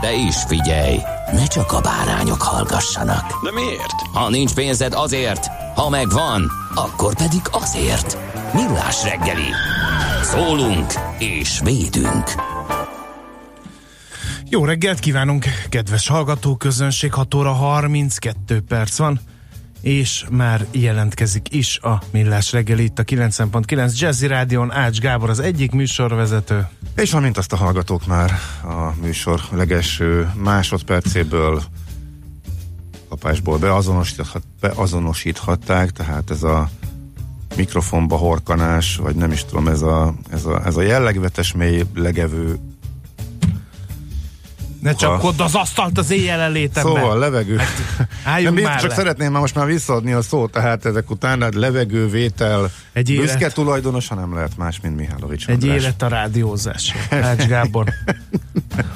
[0.00, 0.98] De is figyelj,
[1.32, 3.44] ne csak a bárányok hallgassanak.
[3.44, 3.94] De miért?
[4.12, 8.18] Ha nincs pénzed azért, ha megvan, akkor pedig azért.
[8.52, 9.50] Millás reggeli.
[10.22, 12.32] Szólunk és védünk.
[14.48, 19.20] Jó reggelt kívánunk, kedves hallgatóközönség, 6 óra 32 perc van,
[19.86, 25.40] és már jelentkezik is a Millás reggeli itt a 90.9 Jazzy Rádion, Ács Gábor az
[25.40, 26.68] egyik műsorvezető.
[26.96, 31.62] És amint azt a hallgatók már a műsor legelső másodpercéből
[33.08, 36.70] kapásból beazonosíthat, beazonosíthatták, tehát ez a
[37.56, 42.58] mikrofonba horkanás, vagy nem is tudom, ez a, ez a, ez a jellegvetes mély legevő
[44.86, 46.90] Ne csak odd az asztalt az éjjel elétembe.
[47.00, 47.60] Szóval levegő.
[48.24, 48.96] álljunk Nem, már csak le.
[48.96, 53.24] szeretném már most már visszaadni a szót, tehát ezek után hát levegővétel, Egy élet.
[53.24, 55.82] büszke tulajdonosa nem lehet más, mint Mihálovics Egy András.
[55.82, 56.94] élet a rádiózás.
[57.10, 57.92] Ács Gábor.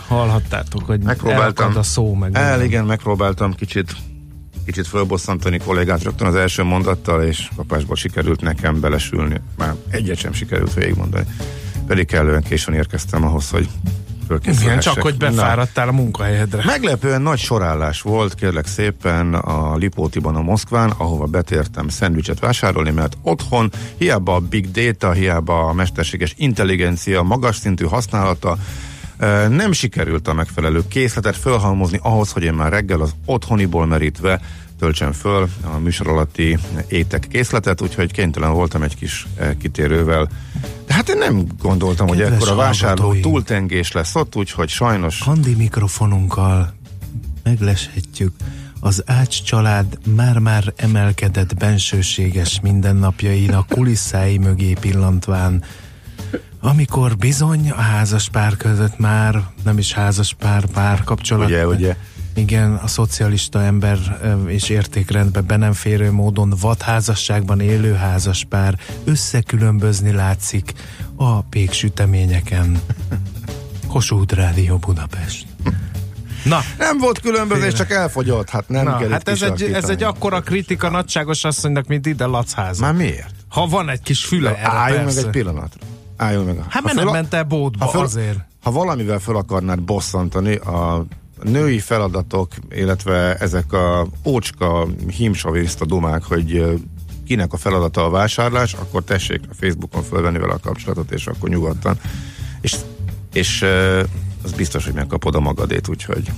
[0.08, 1.76] Hallhattátok, hogy Megpróbáltam.
[1.76, 2.30] a szó meg.
[2.36, 3.96] El, igen, megpróbáltam kicsit
[4.66, 9.40] kicsit fölbosszantani kollégát rögtön az első mondattal, és kapásból sikerült nekem belesülni.
[9.56, 11.24] Már egyet sem sikerült végigmondani.
[11.86, 13.68] Pedig kellően későn érkeztem ahhoz, hogy
[14.30, 14.82] fölkészülhessek.
[14.82, 16.62] Igen, csak hogy Na, befáradtál a munkahelyedre.
[16.64, 23.16] Meglepően nagy sorállás volt, kérlek szépen a Lipótiban a Moszkván, ahova betértem szendvicset vásárolni, mert
[23.22, 28.56] otthon hiába a big data, hiába a mesterséges intelligencia magas szintű használata,
[29.48, 34.40] nem sikerült a megfelelő készletet fölhalmozni ahhoz, hogy én már reggel az otthoniból merítve
[34.78, 36.58] töltsem föl a műsor alatti
[36.88, 40.28] étek készletet, úgyhogy kénytelen voltam egy kis eh, kitérővel.
[41.00, 45.54] Hát én nem gondoltam, hogy Kedves ekkor a vásárló túltengés lesz ott, úgyhogy sajnos handi
[45.54, 46.74] mikrofonunkkal
[47.42, 48.32] megleshetjük
[48.80, 55.64] az Ács család már-már emelkedett bensőséges mindennapjain a kulisszái mögé pillantván,
[56.60, 61.46] amikor bizony a házas pár között már nem is házas pár párkapcsolat.
[61.46, 61.96] Ugye, ugye?
[62.34, 63.98] Igen, a szocialista ember
[64.46, 70.72] és értékrendbe be nem férő módon vadházasságban élő házaspár összekülönbözni látszik
[71.16, 72.80] a péksüteményeken.
[73.88, 75.46] Kossuth Rádió Budapest.
[76.44, 77.76] Na, Nem volt különbözés, Félre.
[77.76, 78.50] csak elfogyott.
[78.50, 82.26] Hát nem na kell hát ez egy, ez egy akkora kritika nagyságos asszonynak, mint ide
[82.26, 82.84] Lacháza.
[82.84, 83.34] Már miért?
[83.48, 85.20] Ha van egy kis füle erre, Álljon meg persze.
[85.20, 85.80] egy pillanatra.
[86.16, 86.64] Álljon meg.
[86.68, 88.38] Hát mert nem ment el bótba ha föl, azért.
[88.62, 91.04] Ha valamivel fel akarnád bosszantani a
[91.42, 96.78] női feladatok, illetve ezek a ócska, hímsavista dumák, hogy
[97.26, 101.48] kinek a feladata a vásárlás, akkor tessék a Facebookon fölvenni vele a kapcsolatot, és akkor
[101.48, 101.98] nyugodtan.
[102.60, 102.76] És,
[103.32, 103.64] és
[104.42, 106.30] az biztos, hogy megkapod a magadét, úgyhogy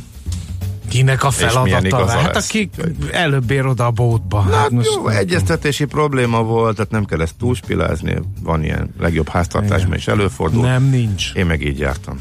[0.89, 2.07] Kinek a feladata?
[2.07, 2.71] Hát aki
[3.11, 4.43] előbb ér oda a bótba.
[4.43, 8.63] Na, Hát hát most jó, nem egyeztetési probléma volt, tehát nem kell ezt túlspilázni, van
[8.63, 10.63] ilyen legjobb háztartásban is előfordul.
[10.63, 11.33] Nem, nincs.
[11.35, 12.21] Én meg így jártam.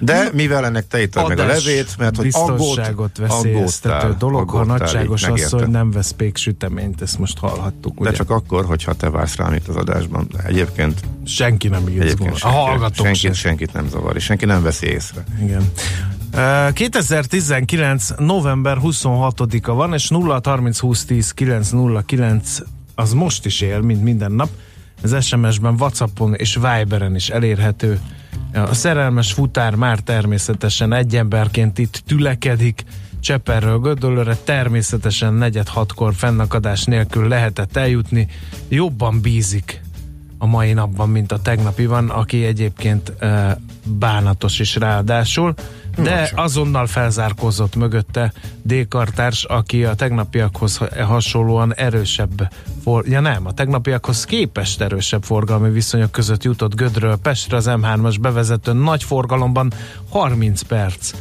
[0.00, 4.64] De mivel ennek te ittad meg a levét, mert hogy aggódt, biztonságot veszélyeztető dolog, ha
[4.64, 7.94] nagyságos asszony nem vesz péksüteményt, ezt most hallhattuk.
[7.94, 8.16] De Ugye?
[8.16, 10.28] csak akkor, hogyha te vársz rám itt az adásban.
[10.32, 12.32] De egyébként, senki nem izgul.
[12.40, 15.24] A hallgatók senkit, senkit nem zavar, és senki nem veszi észre.
[15.42, 15.70] Igen.
[16.34, 18.08] Uh, 2019.
[18.18, 22.58] november 26-a van, és 0 30 20 10 909
[22.94, 24.48] az most is él, mint minden nap.
[25.02, 28.00] Az SMS-ben, Whatsappon és Viberen is elérhető.
[28.52, 32.84] A szerelmes futár már természetesen egy emberként itt tülekedik,
[33.20, 38.28] Cseperről Gödöllőre természetesen negyed hatkor fennakadás nélkül lehetett eljutni.
[38.68, 39.80] Jobban bízik
[40.38, 45.54] a mai napban, mint a tegnapi van, aki egyébként e, bánatos is ráadásul,
[45.96, 48.32] de azonnal felzárkózott mögötte
[48.62, 52.52] D-kartárs, aki a tegnapiakhoz ha- hasonlóan erősebb,
[52.82, 58.16] for, ja nem, a tegnapiakhoz képest erősebb forgalmi viszonyok között jutott Gödről Pestre az M3-as
[58.20, 59.72] bevezető nagy forgalomban
[60.10, 61.12] 30 perc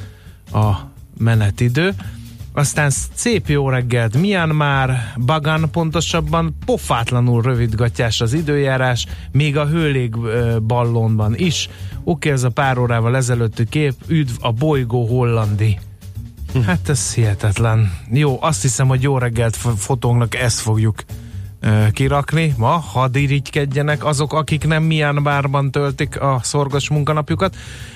[0.51, 0.73] a
[1.17, 1.93] menetidő.
[2.55, 4.91] Aztán szép jó reggelt, Myanmar,
[5.25, 10.15] Bagan pontosabban, pofátlanul rövidgatjás az időjárás, még a hőlég
[10.63, 11.69] ballonban is.
[12.03, 15.79] Oké, ez a pár órával ezelőtti kép, üdv a bolygó hollandi.
[16.65, 17.93] Hát ez hihetetlen.
[18.11, 21.03] Jó, azt hiszem, hogy jó reggelt fotónknak ezt fogjuk
[21.91, 27.55] kirakni ma, hadd irigykedjenek azok, akik nem Myanmarban töltik a szorgos munkanapjukat.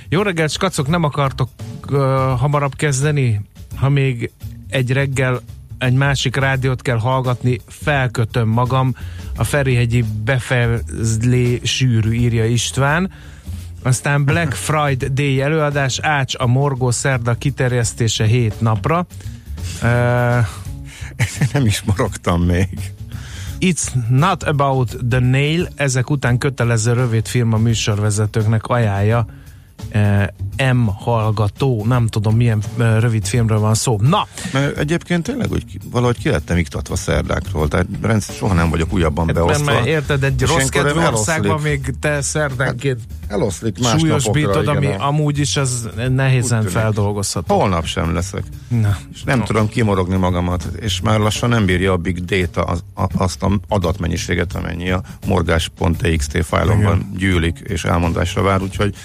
[0.09, 1.49] Jó reggelt, skacok, nem akartok
[1.89, 1.97] ö,
[2.37, 3.41] hamarabb kezdeni?
[3.79, 4.31] Ha még
[4.69, 5.41] egy reggel
[5.77, 8.95] egy másik rádiót kell hallgatni, felkötöm magam,
[9.35, 13.11] a Ferihegyi befezlé sűrű, írja István.
[13.83, 19.07] Aztán Black Friday előadás, Ács a Morgó szerda kiterjesztése 7 napra.
[19.81, 19.89] Uh,
[21.53, 22.67] Nem is morogtam még.
[23.59, 29.25] It's not about the nail, ezek után kötelező rövid film a műsorvezetőknek ajánlja
[30.73, 33.99] M hallgató, nem tudom milyen uh, rövid filmről van szó.
[34.01, 38.93] Na, Mert egyébként tényleg úgy, valahogy ki lettem iktatva szerdákról, tehát rendszer, soha nem vagyok
[38.93, 39.71] újabban mert beosztva.
[39.71, 42.99] már érted, egy rossz kedvű országban még te szerdánként
[43.29, 47.59] Eloszlik más súlyosbítod, ami igen, amúgy is az nehézen feldolgozható.
[47.59, 48.43] Holnap sem leszek.
[48.67, 52.83] Na, És nem tudom kimorogni magamat, és már lassan nem bírja a big data az,
[52.95, 58.95] a, azt a adatmennyiséget, amennyi a morgás.txt fájlomban gyűlik és elmondásra vár, úgyhogy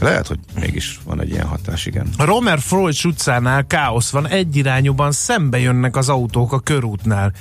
[0.00, 2.08] lehet, hogy mégis van egy ilyen hatás, igen.
[2.16, 7.32] A Romer Freud utcánál káosz van, egyirányúban szembe jönnek az autók a körútnál.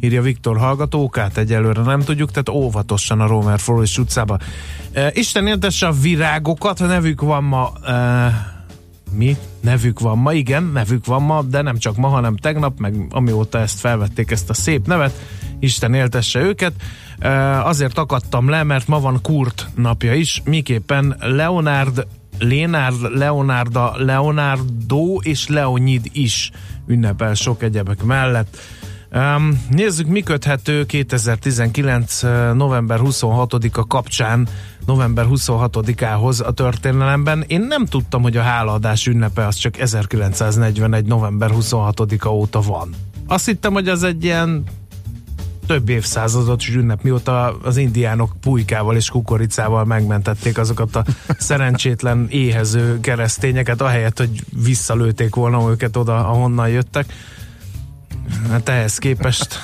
[0.00, 4.38] Írja Viktor hallgatókát, egyelőre nem tudjuk, tehát óvatosan a Romer Freud utcába.
[4.92, 7.72] E, Isten éltesse a virágokat, nevük van ma...
[7.86, 8.54] E,
[9.10, 9.36] mi?
[9.60, 13.58] Nevük van ma, igen, nevük van ma, de nem csak ma, hanem tegnap, meg amióta
[13.58, 15.20] ezt felvették, ezt a szép nevet,
[15.58, 16.72] Isten éltesse őket.
[17.62, 22.06] Azért akadtam le, mert ma van Kurt napja is, miképpen Leonard
[22.38, 26.50] Lénárd, Leonarda, Leonardo és Leonid is
[26.86, 28.56] ünnepel sok egyebek mellett.
[29.12, 32.22] Um, nézzük, mi köthető 2019.
[32.22, 34.48] uh, november 26-a kapcsán
[34.86, 37.44] november 26-ához a történelemben.
[37.46, 41.04] Én nem tudtam, hogy a hálaadás ünnepe az csak 1941.
[41.04, 42.94] november 26-a óta van.
[43.26, 44.64] Azt hittem, hogy az egy ilyen
[45.66, 51.04] több évszázados ünnep, mióta az indiánok pulykával és kukoricával megmentették azokat a
[51.38, 57.12] szerencsétlen éhező keresztényeket, ahelyett, hogy visszalőték volna őket oda, ahonnan jöttek.
[58.50, 59.60] Hát ehhez képest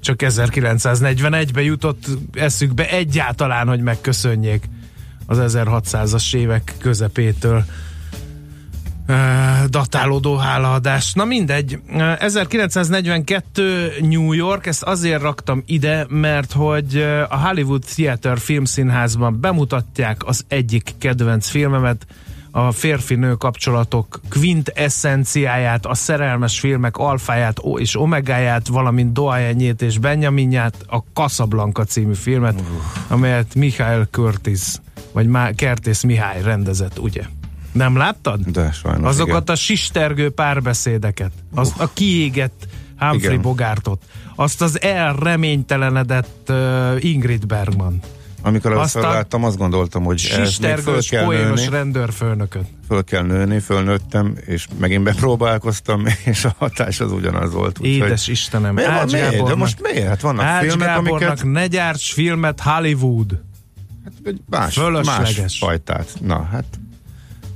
[0.00, 4.68] csak 1941-ben jutott eszükbe egyáltalán, hogy megköszönjék
[5.26, 7.64] az 1600-as évek közepétől
[9.68, 11.12] datálódó hálaadás.
[11.12, 16.96] Na mindegy, Eh, 1942 New York, ezt azért raktam ide, mert hogy
[17.28, 22.06] a Hollywood Theater filmszínházban bemutatják az egyik kedvenc filmemet,
[22.50, 30.98] a férfi-nő kapcsolatok quintessenciáját, a szerelmes filmek alfáját és omegáját, valamint dohányét és Benjaminját, a
[31.12, 32.62] Casablanca című filmet,
[33.08, 34.60] amelyet Michael Curtis,
[35.12, 37.22] vagy Má- Kertész Mihály rendezett, ugye?
[37.78, 38.40] Nem láttad?
[38.40, 39.54] De sajnos Azokat igen.
[39.54, 42.66] a sistergő párbeszédeket, az a kiégett
[42.98, 43.40] Humphrey Igen.
[43.42, 44.02] Bogartot,
[44.34, 48.00] azt az elreménytelenedett uh, Ingrid Bergman,
[48.42, 52.66] Amikor Azt először láttam, azt gondoltam, hogy ez még föl kell poénos nőni, rendőrfőnököt.
[52.88, 57.78] föl kell nőni, fölnőttem, és megint bepróbálkoztam, és a hatás az ugyanaz volt.
[57.78, 59.42] úgyhogy- Édes Istenem, Miért, Ács miért?
[59.42, 60.08] De most miért?
[60.08, 63.40] Hát vannak Ács filmek, Gábornak amiket ne gyárts filmet Hollywood.
[64.24, 65.36] egy más, Fölösleges.
[65.36, 66.12] más fajtát.
[66.20, 66.64] Na, hát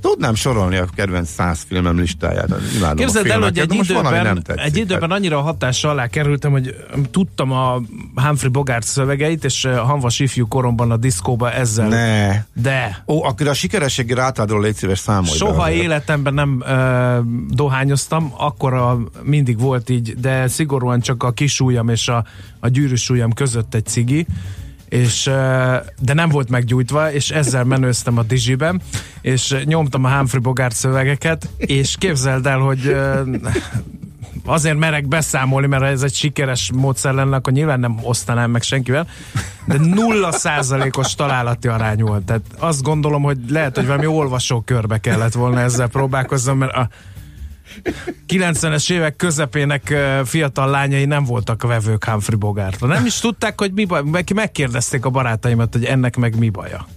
[0.03, 2.49] tudnám sorolni a kedvenc száz filmem listáját.
[2.75, 4.63] Imádom Képzeld a el, hogy egy időben, nem tetszik.
[4.63, 6.75] egy időben hát, annyira hatással alá kerültem, hogy
[7.11, 7.81] tudtam a
[8.15, 11.87] Humphrey Bogart szövegeit, és uh, hanvas ifjú koromban a diszkóba ezzel.
[11.87, 12.43] ne.
[12.61, 15.81] De Ó, akkor a sikerességi rátádról légy szíves számolj be Soha azért.
[15.83, 17.19] életemben nem ö,
[17.49, 22.25] dohányoztam, akkor a, mindig volt így, de szigorúan csak a kis ujjam és a,
[22.59, 24.25] a gyűrűs ujjam között egy cigi,
[24.93, 25.23] és,
[25.99, 28.81] de nem volt meggyújtva, és ezzel menőztem a Digiben,
[29.21, 32.95] és nyomtam a Humphrey Bogart szövegeket, és képzeld el, hogy
[34.45, 39.07] azért merek beszámolni, mert ez egy sikeres módszer lenne, akkor nyilván nem osztanám meg senkivel,
[39.65, 42.23] de nulla százalékos találati arány volt.
[42.23, 46.89] Tehát azt gondolom, hogy lehet, hogy valami olvasókörbe kellett volna ezzel próbálkoznom, mert a
[48.27, 49.93] 90-es évek közepének
[50.25, 52.87] fiatal lányai nem voltak vevők Humphrey Bogartra.
[52.87, 54.01] Nem is tudták, hogy mi baj.
[54.03, 56.87] Meg- Megkérdezték a barátaimat, hogy ennek meg mi baja.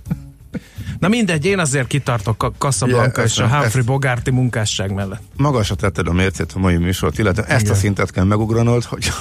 [0.98, 5.22] Na mindegy, én azért kitartok a Casablanca Ugye, és a Humphrey ezt- Bogarti munkásság mellett.
[5.36, 7.72] Magasra tetted a mércét a mai műsort, illetve ezt Igen.
[7.72, 9.10] a szintet kell megugranod, hogy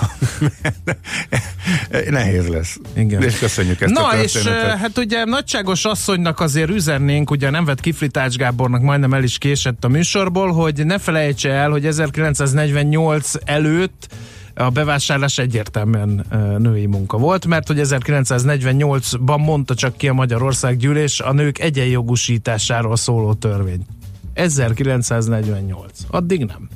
[2.09, 2.77] nehéz lesz.
[2.93, 3.21] Igen.
[3.23, 4.71] És köszönjük ezt Na a és történetet.
[4.71, 9.37] eh, hát ugye nagyságos asszonynak azért üzennénk, ugye nem vett Kiflitács Gábornak majdnem el is
[9.37, 14.07] késett a műsorból, hogy ne felejtse el, hogy 1948 előtt
[14.55, 16.25] a bevásárlás egyértelműen
[16.57, 22.95] női munka volt, mert hogy 1948-ban mondta csak ki a Magyarország gyűlés a nők egyenjogosításáról
[22.95, 23.85] szóló törvény.
[24.33, 25.99] 1948.
[26.09, 26.69] Addig nem.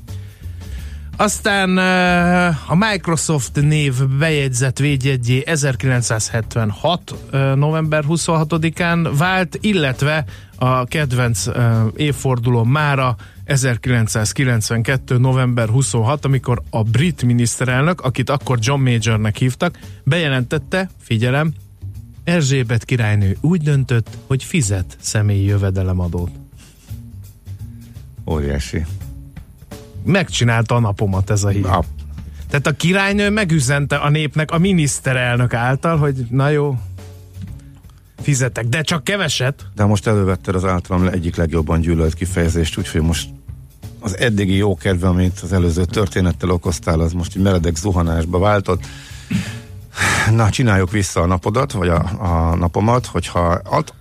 [1.17, 1.77] Aztán
[2.67, 7.15] a Microsoft név bejegyzett védjegyé 1976.
[7.31, 11.45] eh, november 26-án vált, illetve a kedvenc
[11.95, 13.15] évforduló mára
[13.49, 15.17] 1992.
[15.17, 21.53] november 26, amikor a brit miniszterelnök, akit akkor John Majornek hívtak, bejelentette, figyelem,
[22.23, 26.31] Erzsébet királynő úgy döntött, hogy fizet személyi jövedelemadót.
[28.25, 28.85] Óriási.
[30.03, 31.65] Megcsinálta a napomat ez a hír.
[31.65, 31.83] A,
[32.49, 36.77] Tehát a királynő megüzente a népnek a miniszterelnök által, hogy na jó,
[38.21, 39.65] fizetek, de csak keveset.
[39.75, 43.29] de most elővetted az általam egyik legjobban gyűlölt kifejezést, úgyhogy most
[43.99, 48.83] az eddigi jó kedve, amit az előző történettel okoztál, az most egy meredek zuhanásba váltott.
[50.31, 53.93] Na, csináljuk vissza a napodat, vagy a, a napomat, hogyha at,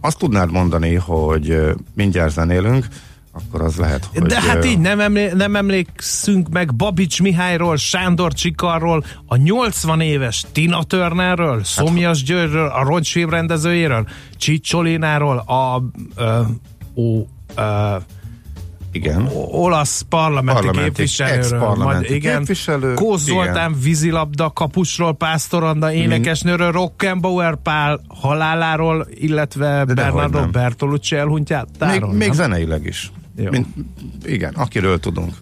[0.00, 1.58] azt tudnád mondani, hogy
[1.94, 2.86] mindjárt zenélünk,
[3.32, 4.22] akkor az lehet, hogy...
[4.22, 10.44] De hát így nem, emlé- nem emlékszünk meg Babics Mihályról, Sándor Csikarról, a 80 éves
[10.52, 15.82] Tina Turnerről, Szomjas Györgyről, a roncsfilm rendezőjéről, Csicsolináról, a
[16.16, 16.40] ö,
[16.94, 17.96] ó, ö,
[18.96, 19.28] Igen.
[19.50, 21.38] olasz parlamenti, Parlamenti, képviselőről.
[21.38, 23.80] ex-parlamenti majd- igen, képviselő, Kósz Zoltán igen.
[23.82, 30.46] vízilabda kapusról, Pásztoranda énekesnőről, Rockenbauer Pál haláláról, illetve dehogy Bernardo.
[30.46, 32.12] Bertolucci Még, elhunytáról.
[32.12, 32.32] még nem?
[32.36, 33.10] zeneileg is.
[33.36, 33.50] Jó.
[33.50, 33.66] Mint,
[34.24, 35.34] igen, akiről tudunk.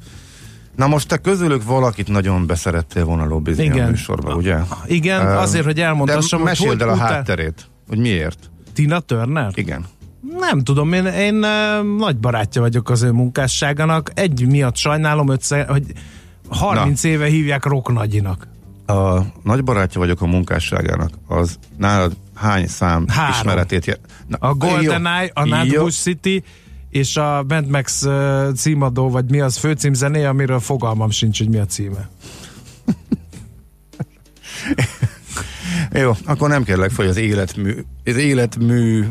[0.77, 3.89] Na most te közülük valakit nagyon beszerettél volna lobbizni a Igen.
[3.89, 4.57] műsorba, ugye?
[4.87, 8.51] Igen, Ö, azért, hogy De elmondhassam, hogy meséld el a után- hátterét, hogy miért.
[8.75, 9.51] Tina Turner?
[9.55, 9.85] Igen.
[10.39, 11.35] Nem tudom, én, én
[11.99, 14.11] nagy barátja vagyok az ő munkásságának.
[14.15, 15.85] Egy miatt sajnálom, hogy
[16.49, 17.09] 30 Na.
[17.09, 18.49] éve hívják Rock Nagyinak.
[18.87, 21.11] A nagy barátja vagyok a munkásságának.
[21.27, 23.33] Az nálad hány szám Három.
[23.33, 23.97] ismeretét jel...
[24.27, 25.45] Na, A GoldenEye, a.
[25.45, 26.43] Nightbush City
[26.91, 28.07] és a Mad Max
[28.57, 32.09] címadó, vagy mi az főcímzené, amiről fogalmam sincs, hogy mi a címe.
[36.01, 39.05] Jó, akkor nem kérlek hogy az életmű, az életmű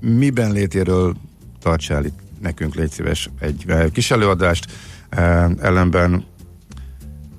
[0.00, 1.16] miben létéről
[1.60, 4.66] tartsál itt nekünk, légy szíves, egy eh, kis előadást.
[5.08, 6.24] Eh, ellenben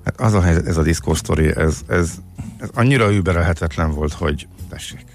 [0.04, 2.12] hát az a helyzet, ez a Discord story, ez, ez,
[2.60, 5.06] ez annyira überelhetetlen volt, hogy tessék.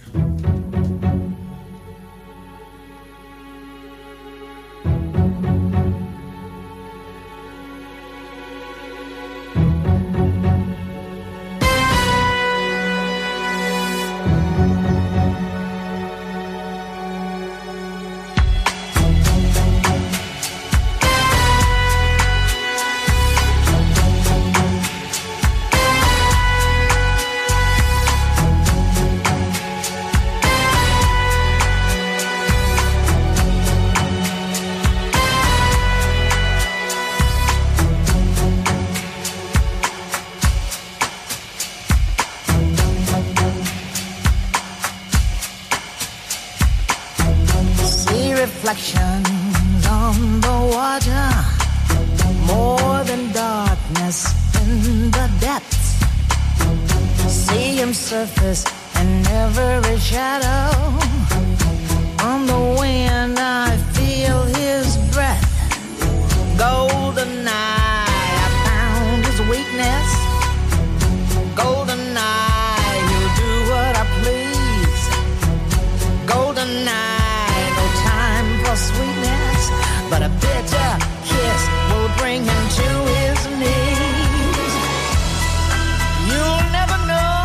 [48.45, 51.29] Reflections on the water,
[52.53, 54.19] more than darkness
[54.61, 55.87] in the depths.
[57.27, 58.63] See him surface
[59.01, 60.77] in every shadow.
[62.29, 65.49] On the wind, I feel his breath.
[66.59, 70.24] Golden eye, I found his weakness.
[80.25, 80.91] A bitter
[81.29, 84.75] kiss will bring him to his knees.
[86.29, 87.37] You'll never know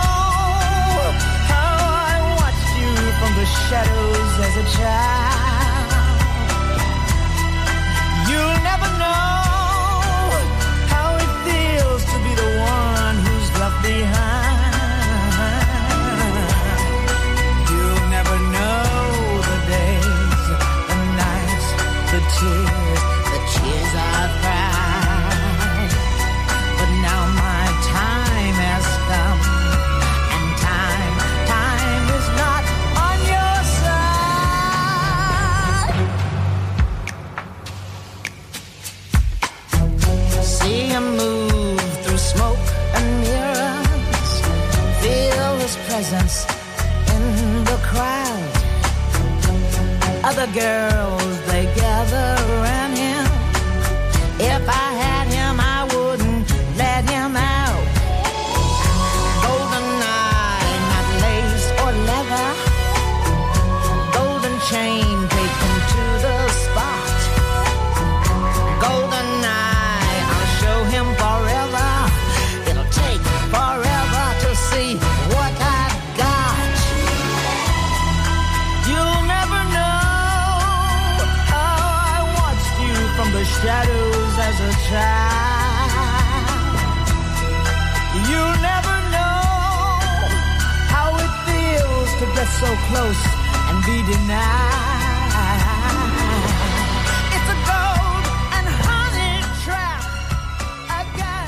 [1.51, 1.75] how
[2.07, 5.18] I watched you from the shadows as a child.
[47.91, 48.51] Crowd.
[50.24, 53.25] Other girls, they gather around him.
[54.39, 55.08] If I had
[92.91, 93.22] close
[93.69, 95.08] and be denied.
[97.36, 98.25] It's a gold
[98.58, 100.01] and honey trap
[100.89, 101.48] I got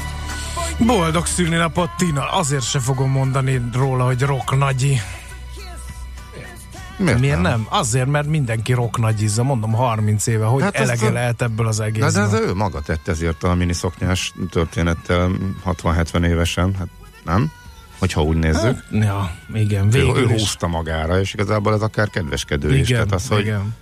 [0.53, 0.87] for you.
[0.87, 2.29] Boldog szülinapot, Tina.
[2.31, 4.99] Azért se fogom mondani róla, hogy rock nagyi.
[6.97, 7.67] Miért Miért nem?
[7.69, 11.77] Azért, mert mindenki rock nagyizza, mondom 30 éve, hogy hát elege a- lehet ebből az
[11.77, 12.11] Na, egészből.
[12.11, 15.31] de ez ő maga tett ezért a miniszoknyás történettel
[15.65, 16.87] 60-70 évesen, hát
[17.25, 17.51] nem?
[18.01, 18.83] Hogyha úgy nézzük.
[18.91, 20.41] Ja, igen, Ő, ő Hát, végül is.
[20.41, 22.89] húzta magára, és igazából ez akár kedveskedő is.
[22.89, 23.75] Igen, Tehát az, hogy igen.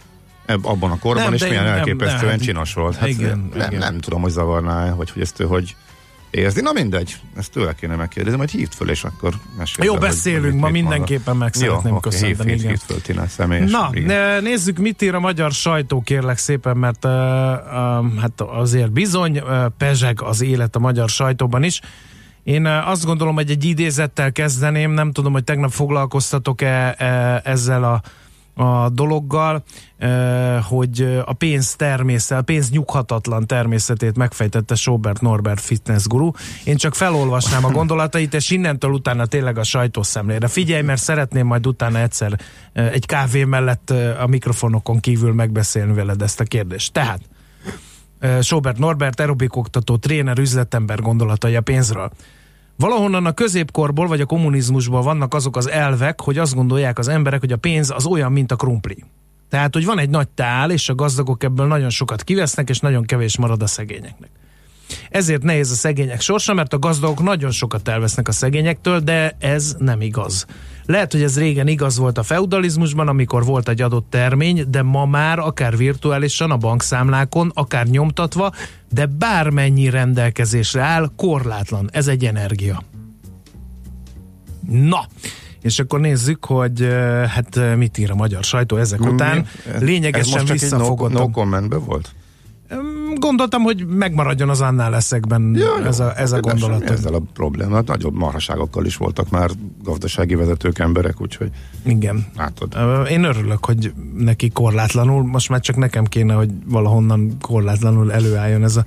[0.61, 2.95] abban a korban Nem, is milyen nem- elképesztően nem, csinos volt.
[2.95, 3.79] Hát igen, nem, igen.
[3.79, 5.75] nem tudom, hogy zavarná vagy hogy ezt ő hogy
[6.29, 6.61] érzi.
[6.61, 9.87] Na mindegy, ezt tőle kéne megkérdezni, majd hívd föl, és akkor mesélj.
[9.87, 12.49] Jó, el, beszélünk, ma mindenképpen meg Jó, szeretném hív, köszönteni.
[12.49, 12.69] hív, igen.
[12.71, 13.71] hív föl Tina személyes.
[13.71, 14.43] Na, igen.
[14.43, 19.65] nézzük, mit ír a magyar sajtó, kérlek szépen, mert uh, uh, hát azért bizony uh,
[19.77, 21.81] pezseg az élet a magyar sajtóban is.
[22.49, 27.83] Én uh, azt gondolom, hogy egy idézettel kezdeném, nem tudom, hogy tegnap foglalkoztatok-e e, ezzel
[27.83, 28.01] a,
[28.63, 29.63] a dologgal,
[29.97, 36.31] e, hogy a pénz természet, a pénz nyughatatlan természetét megfejtette Sobert Norbert fitness guru.
[36.63, 40.47] Én csak felolvasnám a gondolatait, és innentől utána tényleg a sajtószemlére.
[40.47, 42.39] Figyelj, mert szeretném majd utána egyszer
[42.73, 43.89] egy kávé mellett
[44.19, 46.93] a mikrofonokon kívül megbeszélni veled ezt a kérdést.
[46.93, 47.21] Tehát,
[48.41, 52.11] Sobert Norbert, aerobik oktató, tréner, üzletember gondolatai a pénzről.
[52.79, 57.39] Valahonnan a középkorból vagy a kommunizmusból vannak azok az elvek, hogy azt gondolják az emberek,
[57.39, 59.03] hogy a pénz az olyan, mint a krumpli.
[59.49, 63.05] Tehát, hogy van egy nagy tál, és a gazdagok ebből nagyon sokat kivesznek, és nagyon
[63.05, 64.29] kevés marad a szegényeknek.
[65.09, 69.75] Ezért nehéz a szegények sorsa, mert a gazdagok nagyon sokat elvesznek a szegényektől, de ez
[69.77, 70.45] nem igaz.
[70.89, 75.05] Lehet, hogy ez régen igaz volt a feudalizmusban, amikor volt egy adott termény, de ma
[75.05, 78.53] már akár virtuálisan a bankszámlákon, akár nyomtatva,
[78.93, 81.89] de bármennyi rendelkezésre áll, korlátlan.
[81.93, 82.83] Ez egy energia.
[84.69, 85.07] Na,
[85.61, 86.87] és akkor nézzük, hogy
[87.27, 89.37] hát mit ír a magyar sajtó ezek után.
[89.37, 91.21] Mi- ez- Lényegesen ez most csak egy no, visszafogottam.
[91.21, 92.11] no commentbe volt?
[93.15, 96.79] Gondoltam, hogy megmaradjon az annál leszekben Ja, ez a, ez a de gondolat.
[96.79, 97.75] semmi Ezzel a probléma.
[97.75, 99.49] Hát Nagyobb marhaságokkal is voltak már
[99.83, 101.49] gazdasági vezetők, emberek, úgyhogy
[101.85, 102.25] Igen.
[102.35, 102.77] látod.
[103.09, 108.75] Én örülök, hogy neki korlátlanul, most már csak nekem kéne, hogy valahonnan korlátlanul előálljon ez
[108.75, 108.85] a,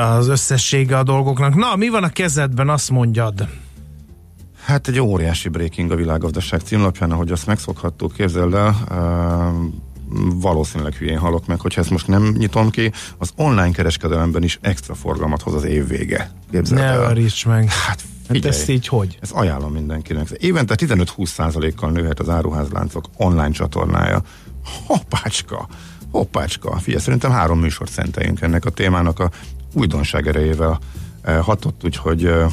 [0.00, 1.54] az összessége a dolgoknak.
[1.54, 3.48] Na, mi van a kezedben, azt mondjad.
[4.64, 8.76] Hát egy óriási breaking a világgazdaság címlapján, ahogy azt megszokhattuk, képzeld el,
[10.34, 14.94] valószínűleg hülyén halok meg, hogyha ezt most nem nyitom ki, az online kereskedelemben is extra
[14.94, 16.30] forgalmat hoz az év vége.
[16.50, 17.14] Képzeld Ne el.
[17.46, 17.68] meg.
[17.68, 19.18] Hát Hát figyelj, ezt így hogy?
[19.20, 20.30] ezt ajánlom mindenkinek.
[20.30, 24.22] Évente 15-20%-kal nőhet az áruházláncok online csatornája.
[24.86, 25.68] Hoppácska,
[26.10, 26.76] hoppácska.
[26.76, 29.30] Figyelj, szerintem három műsort szenteljünk ennek a témának a
[29.74, 30.78] újdonság erejével
[31.22, 32.50] eh, hatott, úgyhogy eh,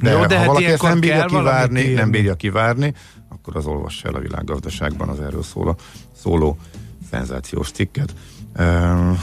[0.00, 2.94] de, Jó, de ha hát valaki ezt nem bírja kivárni, nem bírja kivárni,
[3.28, 5.76] akkor az olvassa el a világgazdaságban az erről szóló,
[6.22, 6.58] szóló
[7.10, 8.14] szenzációs cikket.
[8.58, 9.16] Uh,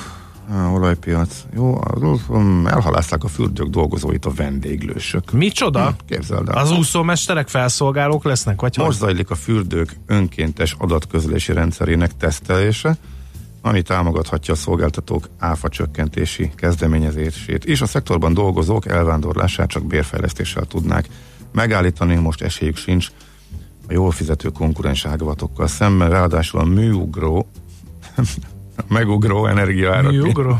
[0.73, 1.45] olajpiac.
[1.55, 1.81] Jó,
[2.27, 5.31] um, elhalázták a fürdők dolgozóit a vendéglősök.
[5.31, 5.95] Micsoda?
[6.07, 6.57] Képzeld el.
[6.57, 9.07] Az úszómesterek felszolgálók lesznek, vagy Most hogy?
[9.07, 12.97] zajlik a fürdők önkéntes adatközlési rendszerének tesztelése,
[13.61, 21.07] ami támogathatja a szolgáltatók áfa csökkentési kezdeményezését, és a szektorban dolgozók elvándorlását csak bérfejlesztéssel tudnák
[21.51, 23.07] megállítani, most esélyük sincs
[23.87, 27.47] a jól fizető konkurens ágavatokkal szemben, ráadásul a műugró
[28.87, 30.59] megugró energiaárak Mi ugró?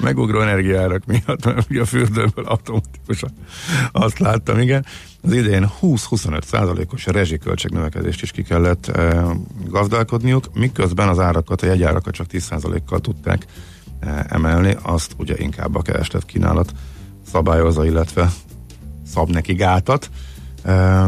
[0.00, 3.30] megugró energiárak miatt, mert ugye a fürdőből automatikusan
[3.92, 4.84] azt láttam, igen.
[5.22, 9.24] Az idén 20-25 százalékos rezsiköltség növekedést is ki kellett e,
[9.68, 13.46] gazdálkodniuk, miközben az árakat, a jegyárakat csak 10 százalékkal tudták
[14.00, 16.72] e, emelni, azt ugye inkább a kereslet kínálat
[17.30, 18.30] szabályozza, illetve
[19.06, 20.10] szab neki gátat.
[20.62, 21.04] E,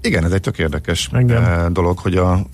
[0.00, 2.46] igen, ez egy tök érdekes e, dolog, hogy a,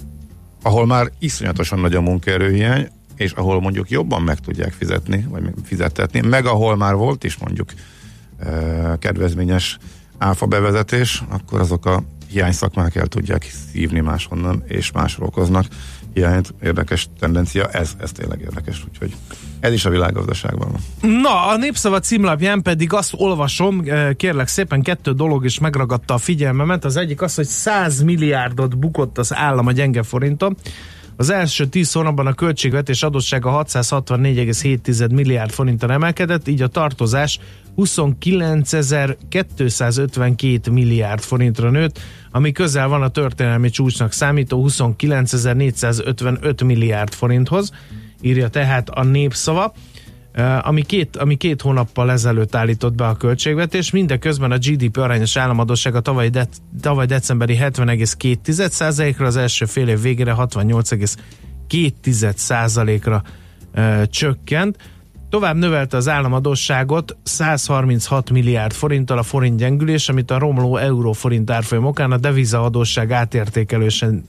[0.63, 6.21] ahol már iszonyatosan nagy a munkaerőhiány, és ahol mondjuk jobban meg tudják fizetni, vagy fizetetni,
[6.21, 7.73] meg ahol már volt is mondjuk
[8.99, 9.79] kedvezményes
[10.19, 15.67] áfa bevezetés, akkor azok a hiány szakmák el tudják szívni máshonnan, és másról okoznak
[16.19, 16.55] hiányt.
[16.63, 19.15] Érdekes tendencia, ez, ez tényleg érdekes, úgyhogy
[19.61, 21.11] ez is a világgazdaságban van.
[21.21, 26.19] Na, a Népszava címlapján pedig azt olvasom, eh, kérlek szépen, kettő dolog is megragadta a
[26.19, 26.85] figyelmemet.
[26.85, 30.57] Az egyik az, hogy 100 milliárdot bukott az állam a gyenge forinton.
[31.21, 37.39] Az első 10 hónapban a költségvetés adóssága 664,7 milliárd forintra emelkedett, így a tartozás
[37.77, 41.99] 29.252 milliárd forintra nőtt,
[42.31, 47.73] ami közel van a történelmi csúcsnak számító 29.455 milliárd forinthoz,
[48.21, 49.73] írja tehát a népszava
[50.61, 56.01] ami két, ami két hónappal ezelőtt állított be a költségvetés, mindeközben a GDP arányos államadósága
[56.01, 56.49] tavaly, de,
[56.81, 63.23] tavaly decemberi 70,2%-ra, az első fél év végére 68,2%-ra
[63.73, 64.77] e, csökkent.
[65.31, 71.85] Tovább növelte az államadóságot 136 milliárd forinttal a forint gyengülés, amit a romló euró-forint árfolyam
[71.85, 73.13] okán a devizaadósság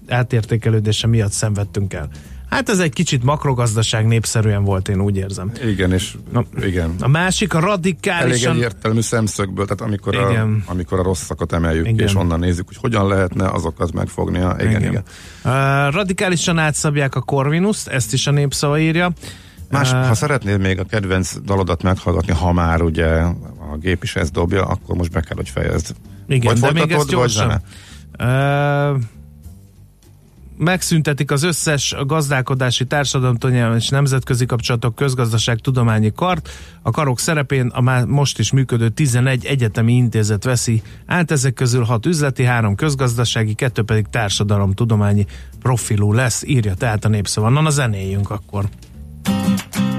[0.07, 2.09] átértékelődése miatt szenvedtünk el.
[2.49, 5.51] Hát ez egy kicsit makrogazdaság népszerűen volt, én úgy érzem.
[5.65, 6.95] Igen, és Na, igen.
[6.99, 8.51] A másik a radikálisan...
[8.51, 12.07] Elég egyértelmű szemszögből, tehát amikor, a, amikor a rosszakat emeljük igen.
[12.07, 14.55] és onnan nézzük, hogy hogyan lehetne azokat megfognia.
[14.59, 14.81] Igen, igen.
[14.81, 15.03] igen.
[15.43, 19.11] Uh, radikálisan átszabják a Corvinuszt, ezt is a népszava írja.
[19.69, 23.07] Más, uh, ha szeretnéd még a kedvenc dalodat meghallgatni, ha már ugye
[23.71, 25.95] a gép is ezt dobja, akkor most be kell, hogy fejezd.
[26.27, 27.61] Igen, vagy de még ezt gyorsan.
[28.19, 29.01] Uh,
[30.59, 36.49] megszüntetik az összes gazdálkodási társadalomtanyelven és nemzetközi kapcsolatok közgazdaság tudományi kart.
[36.81, 41.83] A karok szerepén a már most is működő 11 egyetemi intézet veszi át, ezek közül
[41.83, 45.25] 6 üzleti, 3 közgazdasági, 2 pedig társadalomtudományi
[45.61, 47.49] profilú lesz, írja tehát a népszava.
[47.49, 48.65] Na, a zenéjünk akkor.
[49.23, 49.98] csak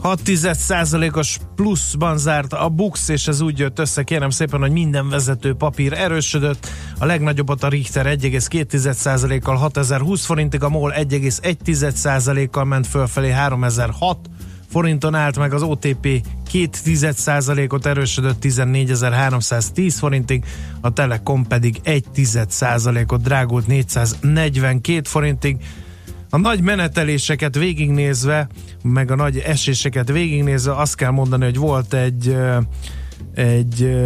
[0.00, 0.20] 6
[1.12, 5.54] os pluszban zárt a Bux, és ez úgy jött össze, kérem szépen, hogy minden vezető
[5.54, 6.68] papír erősödött.
[6.98, 14.18] A legnagyobbat a Richter 1,2%-kal 6020 forintig, a MOL 1,1%-kal ment fölfelé 3006
[14.74, 16.06] forinton állt meg az OTP
[16.52, 20.44] 2,1%-ot erősödött 14.310 forintig,
[20.80, 25.56] a Telekom pedig 1,1%-ot drágult 442 forintig.
[26.34, 28.48] A nagy meneteléseket végignézve,
[28.82, 32.36] meg a nagy eséseket végignézve azt kell mondani, hogy volt egy
[33.34, 33.96] egy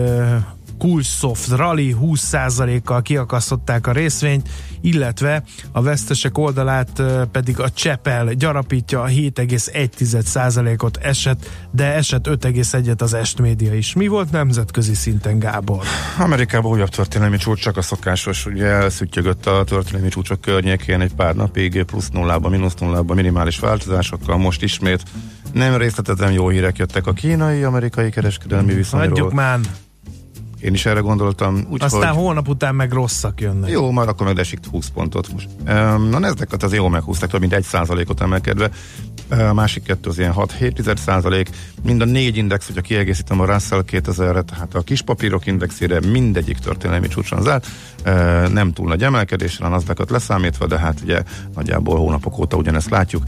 [0.78, 4.48] Coolsoft Rally 20%-kal kiakasztották a részvényt,
[4.80, 13.14] illetve a vesztesek oldalát pedig a Csepel gyarapítja, a 7,1%-ot esett, de esett 5,1-et az
[13.14, 13.94] Est média is.
[13.94, 15.84] Mi volt nemzetközi szinten, Gábor?
[16.18, 21.34] Amerikában újabb történelmi csúcs, csak a szokásos, ugye elszüttyögött a történelmi csúcsok környékén egy pár
[21.34, 25.02] napig, plusz nullába, mínusz nullába, minimális változásokkal, most ismét
[25.52, 29.08] nem részletetem jó hírek jöttek a kínai-amerikai kereskedelmi viszonyról.
[29.08, 29.58] Hagyjuk már,
[30.60, 31.66] én is erre gondoltam.
[31.68, 32.24] Úgy, Aztán hogy...
[32.24, 33.70] hónap után meg rosszak jönnek.
[33.70, 35.48] Jó, már akkor megdesik 20 pontot most.
[36.10, 38.70] Na ezeket az jó meghúztak, több mint egy százalékot emelkedve.
[39.28, 41.50] A másik kettő az ilyen 6-7 százalék.
[41.82, 46.58] Mind a négy index, hogyha kiegészítem a Russell 2000-re, tehát a kis papírok indexére mindegyik
[46.58, 47.66] történelmi csúcson zárt.
[48.52, 51.22] Nem túl nagy emelkedésre, a nasdaq leszámítva, de hát ugye
[51.54, 53.22] nagyjából hónapok óta ugyanezt látjuk.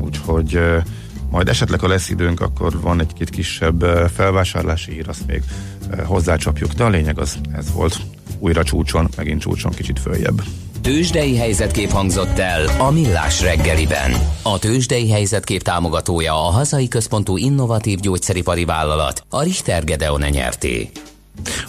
[0.00, 0.60] Úgyhogy
[1.32, 5.42] majd esetleg, ha lesz időnk, akkor van egy-két kisebb felvásárlási hír, azt még
[6.04, 7.96] hozzácsapjuk, de a lényeg az ez volt.
[8.38, 10.42] Újra csúcson, megint csúcson, kicsit följebb.
[10.80, 14.12] Tőzsdei helyzetkép hangzott el a Millás reggeliben.
[14.42, 20.90] A Tőzsdei helyzetkép támogatója a hazai központú innovatív gyógyszeripari vállalat, a Richter Gedeon nyerté.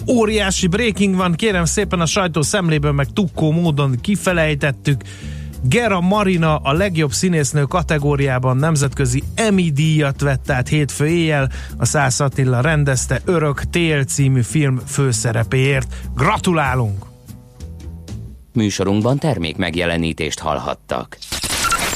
[0.07, 5.01] Óriási breaking van, kérem szépen a sajtó szemléből meg tukkó módon kifelejtettük.
[5.65, 11.49] Gera Marina a legjobb színésznő kategóriában nemzetközi Emmy díjat vett át hétfő éjjel.
[11.77, 15.95] A Szász Attila rendezte Örök Tél című film főszerepéért.
[16.15, 17.05] Gratulálunk!
[18.53, 21.17] Műsorunkban termék megjelenítést hallhattak.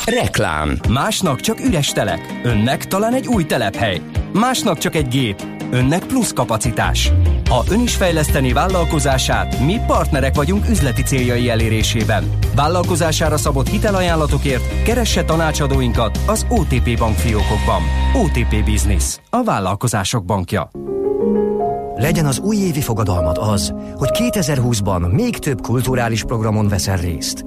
[0.06, 4.02] Reklám Másnak csak üres telek, önnek talán egy új telephely.
[4.34, 7.12] Másnak csak egy gép, önnek plusz kapacitás.
[7.50, 12.30] Ha ön is fejleszteni vállalkozását, mi partnerek vagyunk üzleti céljai elérésében.
[12.56, 17.82] Vállalkozására szabott hitelajánlatokért keresse tanácsadóinkat az OTP bank fiókokban.
[18.14, 20.70] OTP Business, a vállalkozások bankja.
[21.96, 27.46] Legyen az újévi fogadalmad az, hogy 2020-ban még több kulturális programon veszel részt.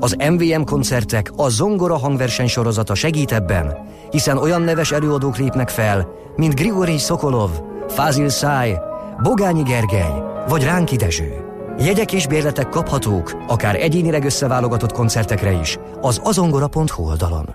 [0.00, 3.76] Az MVM koncertek a Zongora hangverseny sorozata segít ebben,
[4.10, 7.50] hiszen olyan neves előadók lépnek fel, mint Grigori Szokolov,
[7.88, 8.78] Fázil Száj,
[9.22, 11.44] Bogányi Gergely vagy Ránki Dezső.
[11.78, 17.54] Jegyek és bérletek kaphatók, akár egyénileg összeválogatott koncertekre is, az azongora.hu oldalon.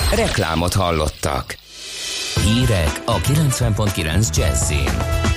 [0.09, 1.57] Reklámot hallottak.
[2.43, 5.29] Hírek a 90.9 Jazzin.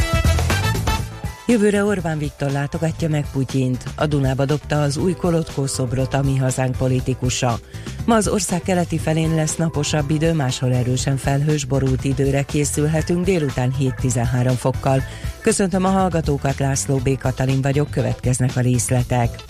[1.46, 3.84] Jövőre Orbán Viktor látogatja meg Putyint.
[3.96, 7.58] A Dunába dobta az új Kolotkó szobrot a mi hazánk politikusa.
[8.04, 13.74] Ma az ország keleti felén lesz naposabb idő, máshol erősen felhős, borult időre készülhetünk délután
[13.80, 15.02] 7-13 fokkal.
[15.40, 17.18] Köszöntöm a hallgatókat, László B.
[17.18, 19.44] Katalin vagyok, következnek a részletek.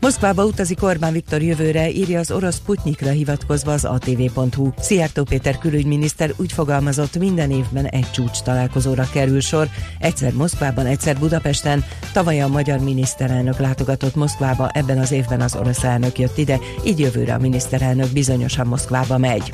[0.00, 4.70] Moszkvába utazik Orbán Viktor jövőre, írja az orosz Putnyikra hivatkozva az ATV.hu.
[4.78, 11.18] Szijjártó Péter külügyminiszter úgy fogalmazott, minden évben egy csúcs találkozóra kerül sor, egyszer Moszkvában, egyszer
[11.18, 11.84] Budapesten.
[12.12, 16.98] Tavaly a magyar miniszterelnök látogatott Moszkvába, ebben az évben az orosz elnök jött ide, így
[16.98, 19.52] jövőre a miniszterelnök bizonyosan Moszkvába megy.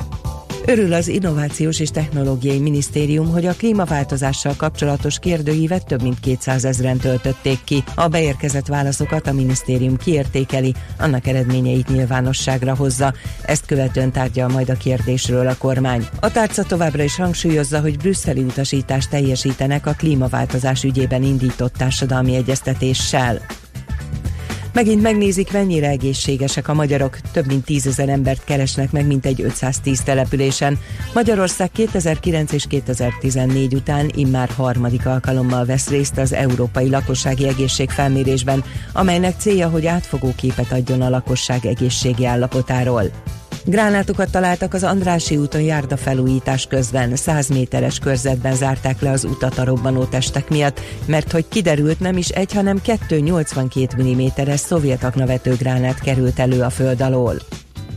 [0.67, 6.97] Örül az Innovációs és Technológiai Minisztérium, hogy a klímaváltozással kapcsolatos kérdőívet több mint 200 ezeren
[6.97, 7.83] töltötték ki.
[7.95, 13.13] A beérkezett válaszokat a minisztérium kiértékeli, annak eredményeit nyilvánosságra hozza.
[13.41, 16.07] Ezt követően tárgyal majd a kérdésről a kormány.
[16.19, 23.41] A tárca továbbra is hangsúlyozza, hogy brüsszeli utasítást teljesítenek a klímaváltozás ügyében indított társadalmi egyeztetéssel.
[24.75, 27.17] Megint megnézik, mennyire egészségesek a magyarok.
[27.31, 30.77] Több mint tízezer embert keresnek meg, mint egy 510 településen.
[31.13, 39.39] Magyarország 2009 és 2014 után immár harmadik alkalommal vesz részt az Európai Lakossági Egészségfelmérésben, amelynek
[39.39, 43.03] célja, hogy átfogó képet adjon a lakosság egészségi állapotáról.
[43.67, 47.15] Gránátokat találtak az Andrási úton járda felújítás közben.
[47.15, 52.17] 100 méteres körzetben zárták le az utat a robbanó testek miatt, mert hogy kiderült nem
[52.17, 57.35] is egy, hanem 282 mm-es szovjet aknavető gránát került elő a föld alól.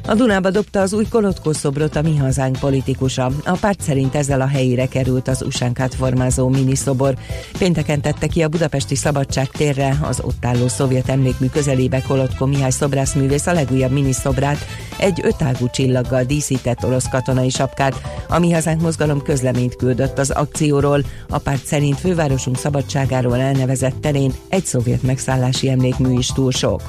[0.09, 3.31] A Dunába dobta az új Kolotkó szobrot a Mi Hazánk politikusa.
[3.45, 7.15] A párt szerint ezzel a helyére került az usánkát formázó miniszobor.
[7.59, 12.71] Pénteken tette ki a budapesti Szabadság térre az ott álló szovjet emlékmű közelébe Kolotkó Mihály
[12.71, 14.67] szobrászművész a legújabb miniszobrát,
[14.97, 18.01] egy ötágú csillaggal díszített orosz katonai sapkát.
[18.29, 21.05] A Mi Hazánk mozgalom közleményt küldött az akcióról.
[21.29, 26.83] A párt szerint fővárosunk szabadságáról elnevezett terén egy szovjet megszállási emlékmű is túl sok.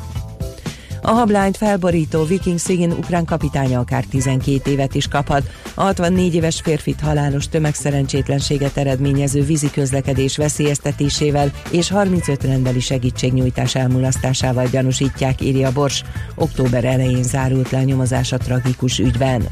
[1.01, 5.49] A hablányt felborító Viking Szigin ukrán kapitánya akár 12 évet is kaphat.
[5.73, 14.67] A 64 éves férfit halálos tömegszerencsétlenséget eredményező vízi közlekedés veszélyeztetésével és 35 rendbeli segítségnyújtás elmulasztásával
[14.67, 16.03] gyanúsítják, írja Bors.
[16.35, 19.47] Október elején zárult le a nyomozás a tragikus ügyben.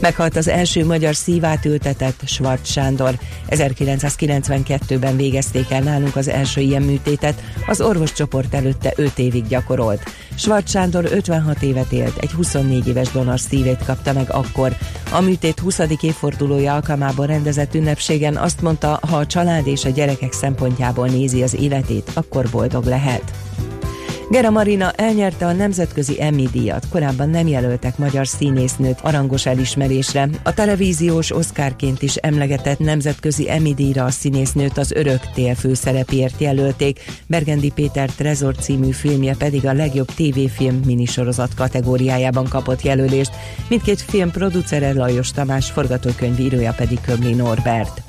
[0.00, 3.18] Meghalt az első magyar szívát ültetett Svart Sándor.
[3.48, 10.02] 1992-ben végezték el nálunk az első ilyen műtétet, az orvoscsoport előtte 5 évig gyakorolt.
[10.34, 14.76] Svart Sándor 56 évet élt, egy 24 éves donor szívét kapta meg akkor.
[15.12, 15.78] A műtét 20.
[16.00, 21.54] évfordulója alkalmában rendezett ünnepségen azt mondta, ha a család és a gyerekek szempontjából nézi az
[21.54, 23.32] életét, akkor boldog lehet.
[24.30, 30.28] Gera Marina elnyerte a nemzetközi Emmy díjat, korábban nem jelöltek magyar színésznőt arangos elismerésre.
[30.42, 37.00] A televíziós Oscarként is emlegetett nemzetközi Emmy díjra a színésznőt az Örök tél főszerepért jelölték,
[37.26, 43.32] Bergendi Péter Trezor című filmje pedig a legjobb tévéfilm minisorozat kategóriájában kapott jelölést,
[43.68, 48.02] mindkét film producere Lajos Tamás, forgatókönyvírója pedig Kömli Norbert.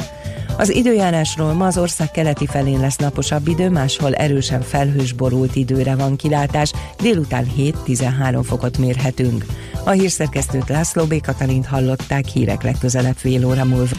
[0.62, 5.96] Az időjárásról ma az ország keleti felén lesz naposabb idő, máshol erősen felhős borult időre
[5.96, 6.72] van kilátás,
[7.02, 9.46] délután 7-13 fokot mérhetünk.
[9.86, 11.22] A hírszerkesztőt László B.
[11.22, 13.96] Katalint hallották hírek legközelebb fél óra múlva.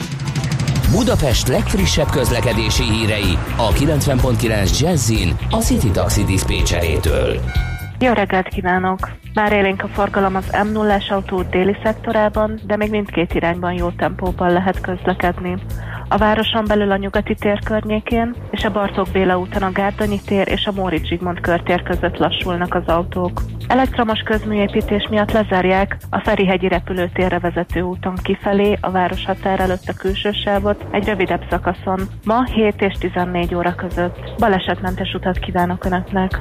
[0.90, 7.40] Budapest legfrissebb közlekedési hírei a 90.9 Jazzin a City Taxi Dispécsejétől.
[7.98, 9.21] Jó reggelt kívánok!
[9.34, 13.90] Bár élénk a forgalom az m 0 autó déli szektorában, de még mindkét irányban jó
[13.90, 15.56] tempóban lehet közlekedni
[16.12, 20.48] a városon belül a nyugati tér környékén, és a Bartók Béla úton a Gárdonyi tér
[20.48, 23.42] és a Móricz Zsigmond körtér között lassulnak az autók.
[23.66, 29.94] Elektromos közműépítés miatt lezárják a Ferihegyi repülőtérre vezető úton kifelé a város határ előtt a
[29.98, 34.18] külső sávot egy rövidebb szakaszon, ma 7 és 14 óra között.
[34.38, 36.40] Balesetmentes utat kívánok Önöknek!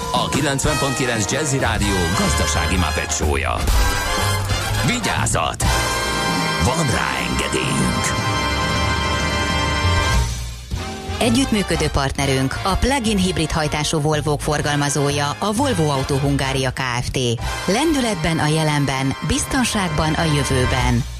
[0.11, 3.55] a 90.9 Jazzy Rádió gazdasági mapetsója.
[4.85, 5.63] Vigyázat!
[6.63, 8.29] Van rá engedélyünk!
[11.19, 17.17] Együttműködő partnerünk a plug-in hibrid hajtású Volvo forgalmazója a Volvo Auto Hungária Kft.
[17.65, 21.10] Lendületben a jelenben, biztonságban a jövőben.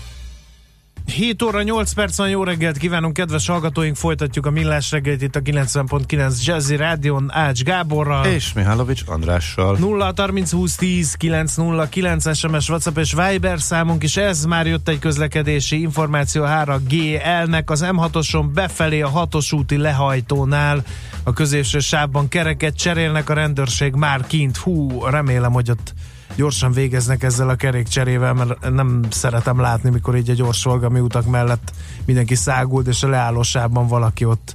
[1.11, 5.35] 7 óra 8 perc van, jó reggelt kívánunk, kedves hallgatóink, folytatjuk a millás reggelt itt
[5.35, 8.25] a 90.9 Jazzy Rádion Ács Gáborral.
[8.25, 9.77] És Mihálovics Andrással.
[9.77, 14.99] 0 30 20 10 909 SMS, WhatsApp és Viber számunk is, ez már jött egy
[14.99, 20.83] közlekedési információ 3GL-nek az M6-oson befelé a 6-os úti lehajtónál
[21.23, 25.93] a középső sávban kereket cserélnek, a rendőrség már kint, hú, remélem, hogy ott
[26.35, 31.25] gyorsan végeznek ezzel a kerékcserével, mert nem szeretem látni, mikor így a gyors forgalmi utak
[31.25, 31.71] mellett
[32.05, 34.53] mindenki száguld, és a leállósában valaki ott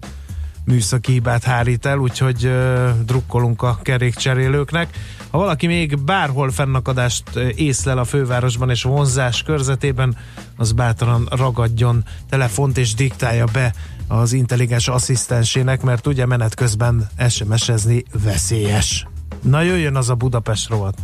[0.66, 4.98] műszaki hibát hárít el, úgyhogy uh, drukkolunk a kerékcserélőknek.
[5.30, 10.16] Ha valaki még bárhol fennakadást észlel a fővárosban és vonzás körzetében,
[10.56, 13.74] az bátran ragadjon telefont és diktálja be
[14.08, 19.06] az intelligens asszisztensének, mert ugye menet közben SMS-ezni veszélyes.
[19.42, 20.98] Na jöjjön az a Budapest rovat.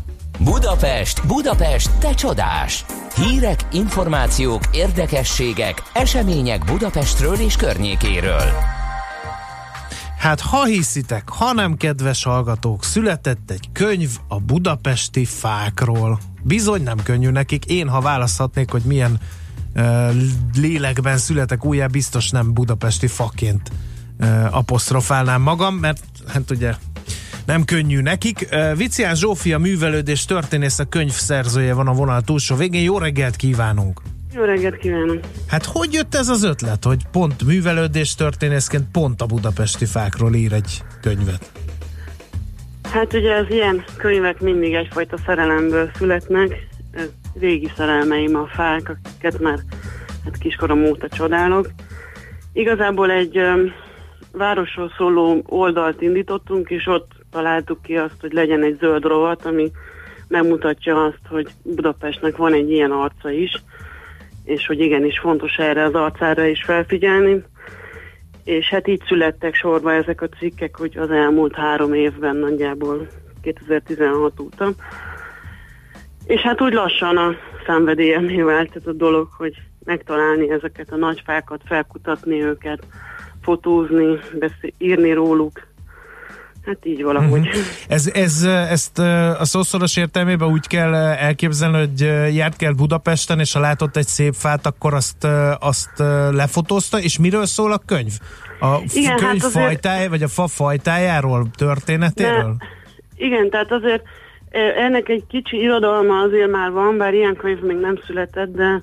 [0.44, 2.84] Budapest, Budapest, te csodás!
[3.14, 8.42] Hírek, információk, érdekességek, események Budapestről és környékéről.
[10.18, 16.18] Hát ha hiszitek, ha nem kedves hallgatók, született egy könyv a budapesti fákról.
[16.42, 17.64] Bizony nem könnyű nekik.
[17.64, 19.20] Én, ha választhatnék, hogy milyen
[19.74, 20.10] uh,
[20.54, 23.70] lélekben születek újjá, biztos nem budapesti faként
[24.20, 26.74] uh, apostrofálnám magam, mert hát ugye
[27.46, 28.48] nem könnyű nekik.
[28.76, 32.82] Vicián Zsófia művelődés történész a könyv szerzője van a vonal túlsó végén.
[32.82, 34.00] Jó reggelt kívánunk!
[34.34, 35.18] Jó reggelt kívánok!
[35.48, 40.52] Hát hogy jött ez az ötlet, hogy pont művelődés történészként pont a budapesti fákról ír
[40.52, 41.52] egy könyvet?
[42.82, 46.66] Hát ugye az ilyen könyvek mindig egyfajta szerelemből születnek.
[47.40, 49.58] Régi szerelmeim a fák, akiket már
[50.24, 51.70] hát kiskorom óta csodálok.
[52.52, 53.72] Igazából egy um,
[54.32, 59.70] városról szóló oldalt indítottunk, és ott találtuk ki azt, hogy legyen egy zöld rovat, ami
[60.28, 63.62] megmutatja azt, hogy Budapestnek van egy ilyen arca is,
[64.44, 67.42] és hogy igenis fontos erre az arcára is felfigyelni.
[68.44, 73.06] És hát így születtek sorba ezek a cikkek, hogy az elmúlt három évben nagyjából
[73.42, 74.72] 2016 óta.
[76.26, 77.34] És hát úgy lassan a
[77.66, 79.54] szenvedélyemé vált ez a dolog, hogy
[79.84, 82.86] megtalálni ezeket a nagy fákat, felkutatni őket,
[83.42, 85.71] fotózni, beszél, írni róluk,
[86.66, 87.40] Hát így valahogy.
[87.40, 87.62] Uh-huh.
[87.88, 88.98] Ez, ez, ezt
[89.38, 92.00] a szószoros értelmében úgy kell elképzelni, hogy
[92.34, 95.26] járt kell Budapesten, és ha látott egy szép fát, akkor azt,
[95.58, 95.90] azt
[96.30, 98.12] lefotózta, és miről szól a könyv?
[98.60, 99.64] A igen, könyv hát azért...
[99.64, 102.56] fajtája, vagy a fa fajtájáról, történetéről?
[102.58, 102.66] De,
[103.16, 104.02] igen, tehát azért
[104.76, 108.82] ennek egy kicsi irodalma azért már van, bár ilyen könyv még nem született, de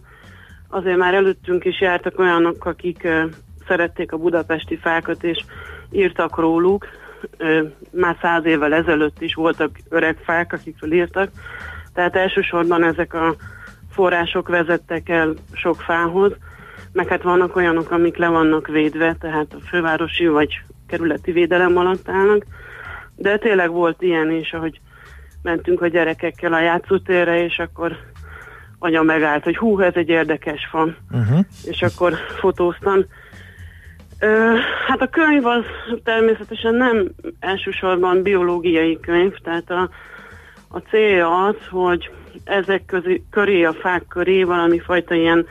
[0.67, 3.07] azért már előttünk is jártak olyanok, akik
[3.67, 5.43] szerették a budapesti fákat, és
[5.91, 6.88] írtak róluk,
[7.91, 11.30] már száz évvel ezelőtt is voltak öreg fák, akikről írtak,
[11.93, 13.36] tehát elsősorban ezek a
[13.91, 16.32] források vezettek el sok fához,
[16.91, 22.09] meg hát vannak olyanok, amik le vannak védve, tehát a fővárosi vagy kerületi védelem alatt
[22.09, 22.45] állnak,
[23.15, 24.80] de tényleg volt ilyen is, ahogy
[25.41, 27.97] mentünk a gyerekekkel a játszótérre, és akkor
[28.80, 31.39] anya megállt, hogy hú, ez egy érdekes fan, uh-huh.
[31.63, 33.05] és akkor fotóztam.
[34.88, 35.63] Hát a könyv az
[36.03, 37.09] természetesen nem
[37.39, 39.89] elsősorban biológiai könyv, tehát a,
[40.70, 42.11] a célja az, hogy
[42.43, 45.45] ezek közé, köré, a fák köré valami fajta ilyen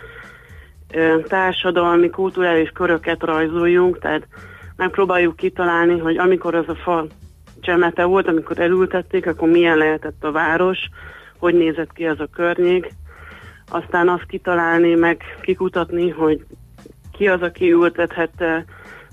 [0.95, 4.27] ö, társadalmi, kulturális köröket rajzoljunk, tehát
[4.77, 7.07] megpróbáljuk kitalálni, hogy amikor az a fa
[7.61, 10.79] csemete volt, amikor elültették, akkor milyen lehetett a város,
[11.39, 12.91] hogy nézett ki az a környék,
[13.71, 16.45] aztán azt kitalálni, meg kikutatni, hogy
[17.19, 18.65] ki az, aki ültethette,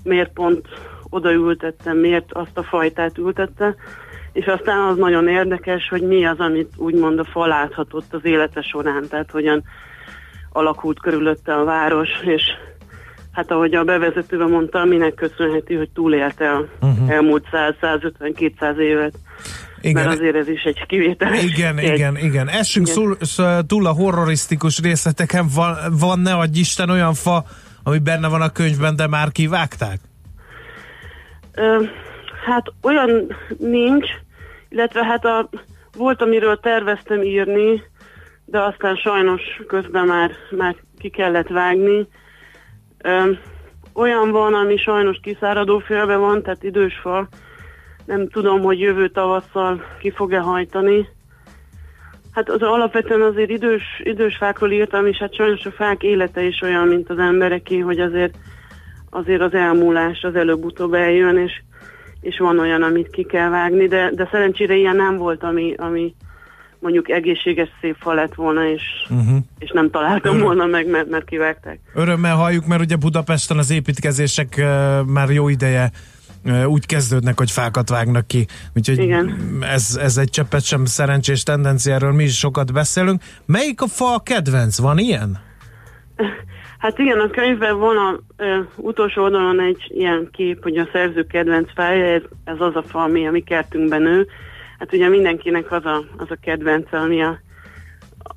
[0.02, 0.66] miért pont
[1.10, 3.74] oda ültette, miért azt a fajtát ültette,
[4.32, 8.62] és aztán az nagyon érdekes, hogy mi az, amit úgymond a fa láthatott az élete
[8.62, 9.64] során, tehát hogyan
[10.52, 12.42] alakult körülötte a város, és
[13.32, 17.10] hát ahogy a bevezetőben mondta, minek köszönheti, hogy túlélte a uh-huh.
[17.10, 19.14] elmúlt 100-150-200 évet.
[19.80, 20.04] Igen.
[20.04, 21.42] Mert azért ez is egy kivételes.
[21.42, 21.94] Igen, egy.
[21.94, 22.48] igen, igen.
[22.48, 23.16] Essünk igen.
[23.20, 25.46] Szul, túl a horrorisztikus részleteken.
[25.54, 27.44] Van, van ne adj Isten olyan fa,
[27.86, 29.98] ami benne van a könyvben, de már kivágták?
[31.54, 31.82] Ö,
[32.44, 34.06] hát olyan nincs,
[34.68, 35.48] illetve hát a,
[35.96, 37.82] volt, amiről terveztem írni,
[38.44, 42.08] de aztán sajnos közben már, már ki kellett vágni.
[42.98, 43.32] Ö,
[43.92, 47.28] olyan van, ami sajnos kiszáradó félbe van, tehát idős fa.
[48.04, 51.08] Nem tudom, hogy jövő tavasszal ki fog-e hajtani.
[52.36, 56.62] Hát az alapvetően azért idős, idős fákról írtam, és hát sajnos a fák élete is
[56.62, 58.34] olyan, mint az embereké, hogy azért,
[59.10, 61.52] azért az elmúlás az előbb-utóbb eljön, és,
[62.20, 66.14] és van olyan, amit ki kell vágni, de, de szerencsére ilyen nem volt, ami, ami
[66.78, 69.38] mondjuk egészséges szép fa lett volna, és, uh-huh.
[69.58, 70.46] és nem találtam Öröm.
[70.46, 71.78] volna meg, mert, mert kivágták.
[71.94, 74.64] Örömmel halljuk, mert ugye Budapesten az építkezések uh,
[75.04, 75.90] már jó ideje
[76.66, 78.46] úgy kezdődnek, hogy fákat vágnak ki.
[78.74, 79.58] Úgyhogy Igen.
[79.60, 83.22] Ez, ez egy cseppet sem szerencsés tendenciáról mi is sokat beszélünk.
[83.46, 84.78] Melyik a fa a kedvenc?
[84.78, 85.38] Van ilyen?
[86.78, 91.26] Hát igen, a könyvben van a ö, utolsó oldalon egy ilyen kép, hogy a szerző
[91.26, 94.26] kedvenc fája, ez, ez az a fa, ami a mi kertünkben nő.
[94.78, 97.38] Hát ugye mindenkinek az a, az a kedvence, ami a,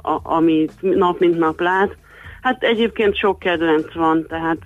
[0.01, 1.97] a, amit nap mint nap lát.
[2.41, 4.57] Hát egyébként sok kedvenc van, tehát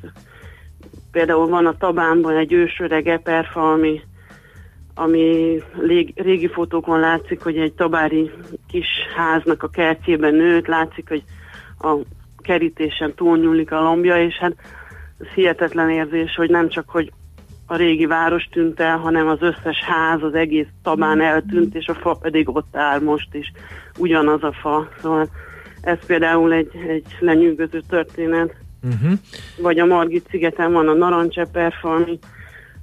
[1.13, 4.01] Például van a Tabánban egy ősöreg eperfa, ami,
[4.95, 8.31] ami lég, régi fotókon látszik, hogy egy tabári
[8.67, 11.23] kis háznak a kertjében nőtt, látszik, hogy
[11.79, 11.95] a
[12.37, 14.53] kerítésen túlnyúlik a lombja, és hát
[15.19, 17.11] ez hihetetlen érzés, hogy nem csak, hogy
[17.65, 21.93] a régi város tűnt el, hanem az összes ház, az egész tabán eltűnt, és a
[21.93, 23.51] fa pedig ott áll most is,
[23.97, 24.89] ugyanaz a fa.
[25.01, 25.29] Szóval
[25.81, 28.62] ez például egy, egy lenyűgöző történet.
[28.83, 29.19] Uh-huh.
[29.57, 32.19] Vagy a Margit szigeten van a narancseperfa, ami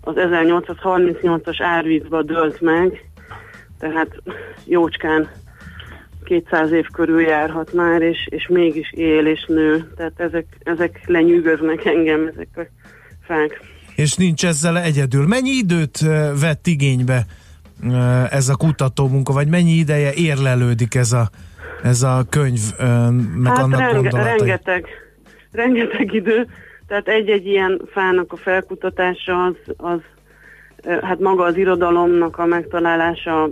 [0.01, 3.11] az 1838-as árvízba dölt meg,
[3.79, 4.23] tehát
[4.65, 5.29] jócskán
[6.25, 9.93] 200 év körül járhat már, és, és mégis él és nő.
[9.97, 12.61] Tehát ezek, ezek lenyűgöznek engem, ezek a
[13.23, 13.61] fák.
[13.95, 15.27] És nincs ezzel egyedül.
[15.27, 15.99] Mennyi időt
[16.41, 17.27] vett igénybe
[18.31, 21.31] ez a kutatómunka, vagy mennyi ideje érlelődik ez a,
[21.83, 22.61] ez a könyv,
[23.35, 24.87] meg hát annak renge, rengeteg,
[25.53, 26.47] rengeteg idő,
[26.87, 30.01] tehát egy-egy ilyen fának a felkutatása az, az
[31.03, 33.49] hát maga az irodalomnak a megtalálása,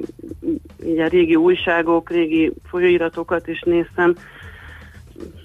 [0.87, 4.15] így a régi újságok, régi folyóiratokat is néztem,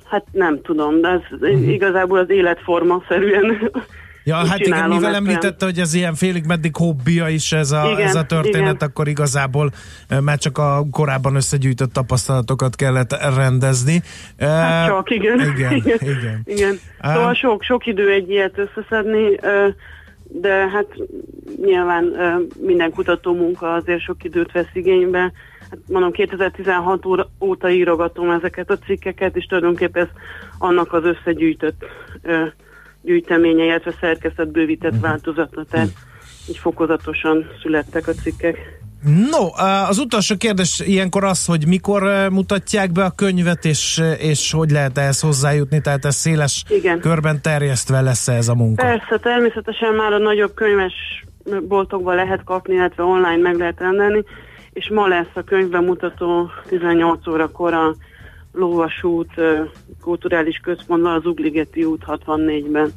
[0.05, 1.67] hát nem tudom, de ez uh-huh.
[1.67, 3.71] igazából az életforma szerűen
[4.23, 8.07] Ja, hát igen, mivel említette, hogy ez ilyen félig meddig hobbija is ez a, igen,
[8.07, 8.89] ez a történet, igen.
[8.89, 9.71] akkor igazából
[10.21, 14.01] már csak a korábban összegyűjtött tapasztalatokat kellett rendezni.
[14.39, 15.39] Hát csak, igen.
[15.39, 15.97] Igen, igen.
[16.01, 16.41] igen.
[16.45, 16.79] igen.
[17.01, 19.35] Szóval sok, sok idő egy ilyet összeszedni,
[20.27, 20.87] de hát
[21.65, 22.05] nyilván
[22.59, 25.31] minden kutató munka azért sok időt vesz igénybe.
[25.69, 27.05] Hát mondom, 2016
[27.39, 30.09] óta írogatom ezeket a cikkeket, és tulajdonképpen ez
[30.57, 31.85] annak az összegyűjtött
[33.03, 35.07] gyűjteménye, illetve szerkezet bővített uh-huh.
[35.07, 35.89] változata, tehát
[36.49, 38.81] így fokozatosan születtek a cikkek.
[39.31, 39.47] No,
[39.87, 44.97] az utolsó kérdés ilyenkor az, hogy mikor mutatják be a könyvet, és, és hogy lehet
[44.97, 46.99] ehhez hozzájutni, tehát ez széles Igen.
[46.99, 48.83] körben terjesztve lesz ez a munka?
[48.83, 50.93] Persze, természetesen már a nagyobb könyves
[51.67, 54.23] boltokban lehet kapni, illetve online meg lehet rendelni,
[54.73, 57.95] és ma lesz a könyvbemutató 18 órakor a
[58.53, 59.31] Lóvasút
[60.01, 62.91] kulturális központban, az Ugligeti út 64-ben.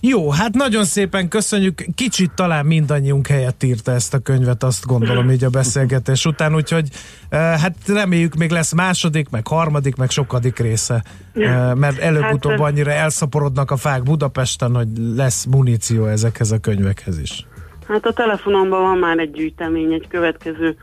[0.00, 1.84] Jó, hát nagyon szépen köszönjük.
[1.94, 6.88] Kicsit talán mindannyiunk helyett írta ezt a könyvet, azt gondolom így a beszélgetés után, úgyhogy
[7.30, 11.04] hát reméljük még lesz második, meg harmadik, meg sokadik része,
[11.74, 17.46] mert előbb-utóbb hát, annyira elszaporodnak a fák Budapesten, hogy lesz muníció ezekhez a könyvekhez is.
[17.88, 20.76] Hát a telefonomban van már egy gyűjtemény egy következő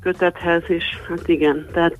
[0.00, 1.98] kötethez, és hát igen, tehát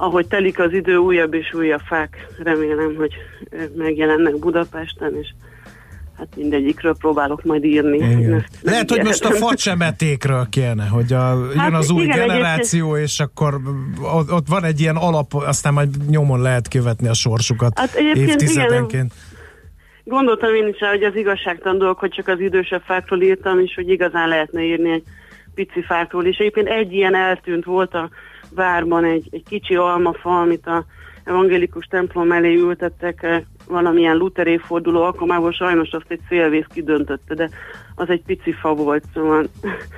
[0.00, 3.12] ahogy telik az idő, újabb és újabb fák remélem, hogy
[3.74, 5.28] megjelennek Budapesten, és
[6.16, 7.96] hát mindegyikről próbálok majd írni.
[7.96, 8.44] Igen.
[8.62, 13.08] Lehet, hogy most a facsemetékről kéne, hogy a, hát jön az új igen, generáció, egyébként...
[13.08, 13.60] és akkor
[14.30, 19.12] ott van egy ilyen alap, aztán majd nyomon lehet követni a sorsukat hát évtizedenként.
[19.12, 19.12] Igen,
[20.04, 23.74] gondoltam én is rá, hogy az igazságtan dolog, hogy csak az idősebb fákról írtam, és
[23.74, 25.04] hogy igazán lehetne írni egy
[25.54, 26.36] pici fákról is.
[26.36, 28.10] Egyébként egy ilyen eltűnt volt a
[28.54, 30.84] várban egy, egy kicsi almafa, amit a
[31.24, 37.50] evangélikus templom elé ültettek valamilyen Luther évforduló alkalmából sajnos azt egy szélvész kidöntötte, de
[37.94, 39.48] az egy pici fa volt, szóval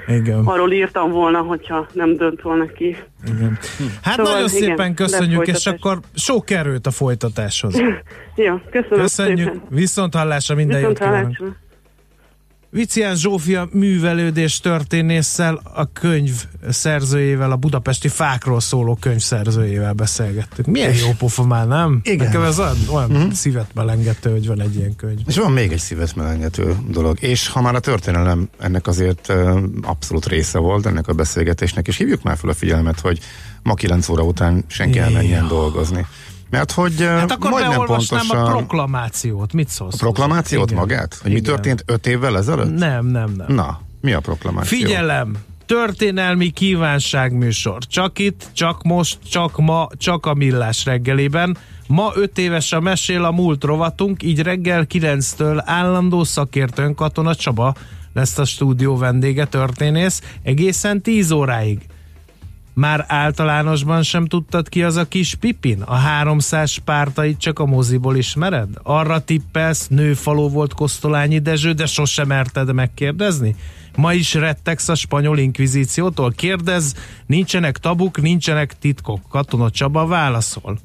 [0.07, 0.45] Igen.
[0.45, 2.97] arról írtam volna, hogyha nem dönt volna ki.
[3.27, 3.59] Igen.
[4.03, 7.75] Hát Szóval nagyon igen, szépen köszönjük, és akkor sok erőt a folytatáshoz.
[8.35, 9.63] Jó, köszönöm Köszönjük, szépen.
[9.69, 11.47] viszont hallásra minden jót hallásra.
[12.75, 20.69] Vicián Zsófia művelődés történésszel, a könyv szerzőjével, a budapesti fákról szóló könyv szerzőjével beszélgettünk.
[20.69, 22.01] Milyen jó pofa már, nem?
[22.03, 22.27] Igen.
[22.27, 23.31] Nekem ez olyan, olyan Mhm.
[23.31, 25.19] szívet melengető, hogy van egy ilyen könyv.
[25.27, 29.33] És van még egy szívet melengető dolog, és ha már a történelem ennek azért
[29.83, 33.19] abszolút része volt, ennek a beszélgetésnek, és hívjuk már fel a figyelmet, hogy
[33.63, 36.07] ma 9 óra után senki elmenjen dolgozni.
[36.53, 38.39] Mert hogy Hát akkor majdnem pontosan...
[38.39, 39.53] a proklamációt.
[39.53, 39.95] Mit szólsz?
[39.95, 40.81] a proklamációt Igen.
[40.81, 41.19] magát?
[41.23, 41.53] Hogy mi Igen.
[41.55, 42.79] történt 5 évvel ezelőtt?
[42.79, 43.55] Nem, nem, nem.
[43.55, 44.79] Na, mi a proklamáció?
[44.79, 45.37] Figyelem!
[45.67, 47.79] Történelmi kívánságműsor.
[47.79, 51.57] Csak itt, csak most, csak ma, csak a millás reggeliben.
[51.87, 57.75] Ma öt éves a mesél a múlt rovatunk, így reggel 9-től állandó szakértőnk Katona Csaba
[58.13, 61.79] lesz a stúdió vendége, történész, egészen 10 óráig.
[62.75, 65.83] Már általánosban sem tudtad ki az a kis Pipin?
[65.83, 68.69] A 300 pártait csak a moziból ismered?
[68.83, 73.55] Arra tippelsz, nőfaló volt Kosztolányi Dezső, de sosem merted megkérdezni?
[73.97, 76.33] Ma is rettegsz a spanyol inkvizíciótól?
[76.37, 76.95] Kérdez,
[77.27, 79.21] nincsenek tabuk, nincsenek titkok.
[79.29, 80.79] Katona Csaba válaszol.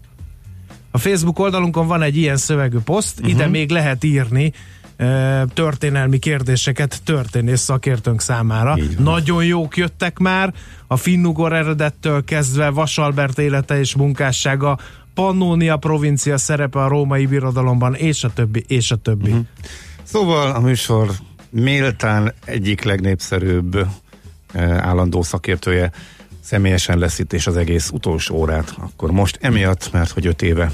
[0.92, 3.34] A Facebook oldalunkon van egy ilyen szövegű poszt, uh-huh.
[3.34, 4.54] ide még lehet írni
[4.98, 8.78] e, történelmi kérdéseket történész szakértőnk számára.
[8.98, 10.54] Nagyon jók jöttek már,
[10.88, 14.78] a finnugor eredettől kezdve Vasalbert élete és munkássága,
[15.14, 19.30] Pannonia provincia szerepe a római birodalomban, és a többi, és a többi.
[19.30, 19.46] Uh-huh.
[20.04, 21.12] Szóval a műsor
[21.50, 23.88] méltán egyik legnépszerűbb
[24.54, 25.92] eh, állandó szakértője
[26.42, 28.76] személyesen lesz itt, és az egész utolsó órát.
[28.80, 30.72] Akkor most emiatt, mert hogy öt éve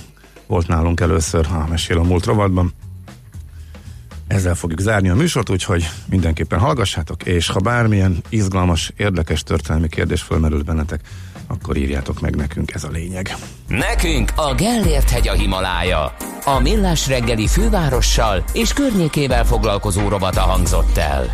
[0.48, 2.74] volt nálunk először a Mesél a múlt rovatban.
[4.34, 10.22] Ezzel fogjuk zárni a műsort, úgyhogy mindenképpen hallgassátok, és ha bármilyen izgalmas, érdekes történelmi kérdés
[10.22, 11.00] fölmerül bennetek,
[11.48, 13.36] akkor írjátok meg nekünk, ez a lényeg.
[13.68, 16.16] Nekünk a Gellért hegy a Himalája.
[16.46, 21.32] A millás reggeli fővárossal és környékével foglalkozó robata hangzott el.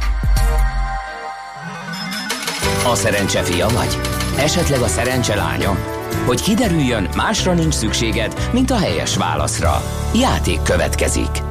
[2.86, 3.98] A szerencse fia vagy?
[4.38, 5.78] Esetleg a szerencse lánya?
[6.26, 9.82] Hogy kiderüljön, másra nincs szükséged, mint a helyes válaszra.
[10.14, 11.49] Játék következik.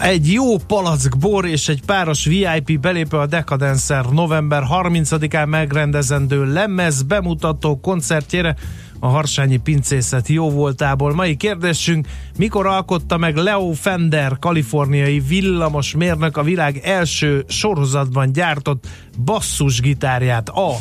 [0.00, 7.02] Egy jó palack bor és egy páros VIP belépő a Decadancer november 30-án megrendezendő lemez
[7.02, 8.56] bemutató koncertjére
[9.00, 11.14] a Harsányi Pincészet jó voltából.
[11.14, 12.06] Mai kérdésünk,
[12.38, 18.86] mikor alkotta meg Leo Fender, kaliforniai villamos mérnök a világ első sorozatban gyártott
[19.24, 20.48] basszusgitárját?
[20.48, 20.72] A.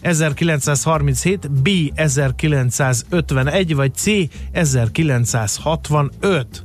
[0.00, 1.68] 1937, B.
[1.94, 4.06] 1951, vagy C.
[4.52, 6.64] 1965.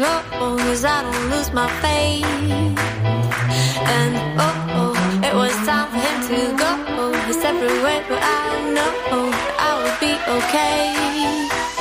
[0.00, 2.24] 'Cause I don't lose my faith.
[3.96, 4.94] And oh oh,
[5.28, 6.70] it was time for him to go
[7.26, 8.90] his separate but I know
[9.58, 11.73] I will be okay.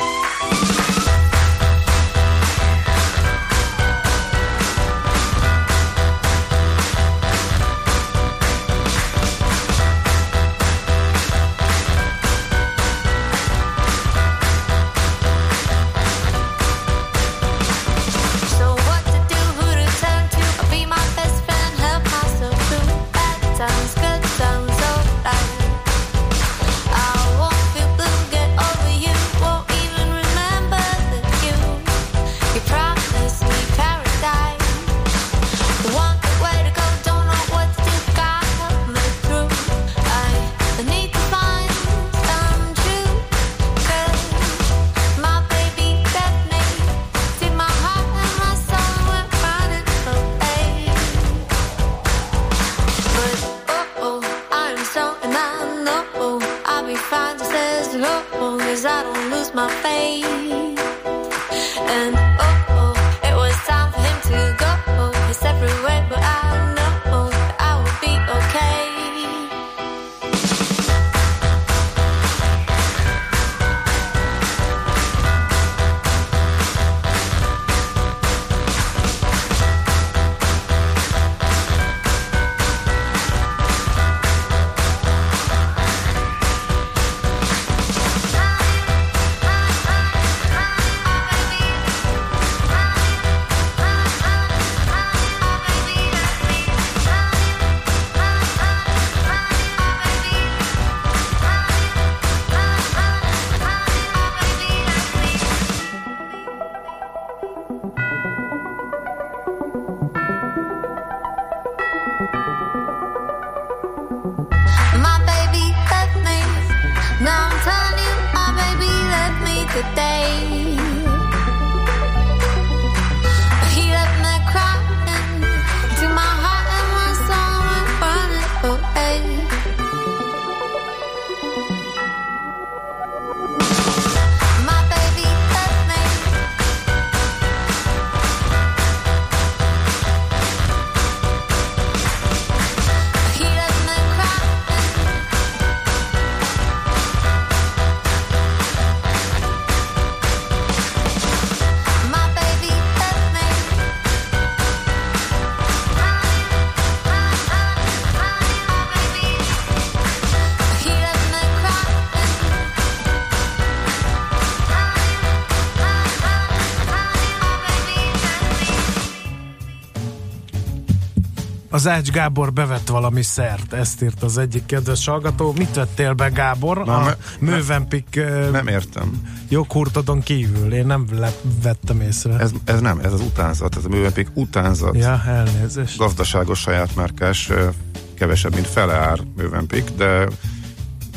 [171.84, 175.54] Az Ács Gábor bevett valami szert, ezt írt az egyik kedves hallgató.
[175.58, 176.86] Mit vettél be, Gábor?
[176.86, 179.22] Na, a me- Mövenpik uh, Nem értem.
[179.50, 180.74] joghurtodon kívül.
[180.74, 182.38] Én nem le- vettem észre.
[182.38, 184.96] Ez, ez nem, ez az utánzat, ez a művepik utánzat.
[184.98, 185.98] Ja, elnézést.
[185.98, 187.68] Gazdaságos saját márkás, ö,
[188.14, 190.28] kevesebb, mint fele ár művempik, de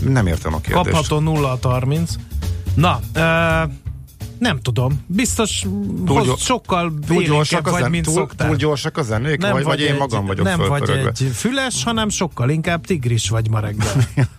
[0.00, 0.90] nem értem a kérdést.
[0.96, 2.14] Kapható 0 30.
[2.74, 3.70] Na, uh,
[4.38, 5.04] nem tudom.
[5.06, 5.64] Biztos
[6.06, 8.46] Túl hoz, sokkal túl gyorsak, vagy, zen- mint túl, szoktál.
[8.46, 11.84] túl gyorsak a zenék, nem vagy, vagy én egy, magam vagyok Nem vagy egy füles,
[11.84, 13.92] hanem sokkal inkább tigris vagy ma reggel.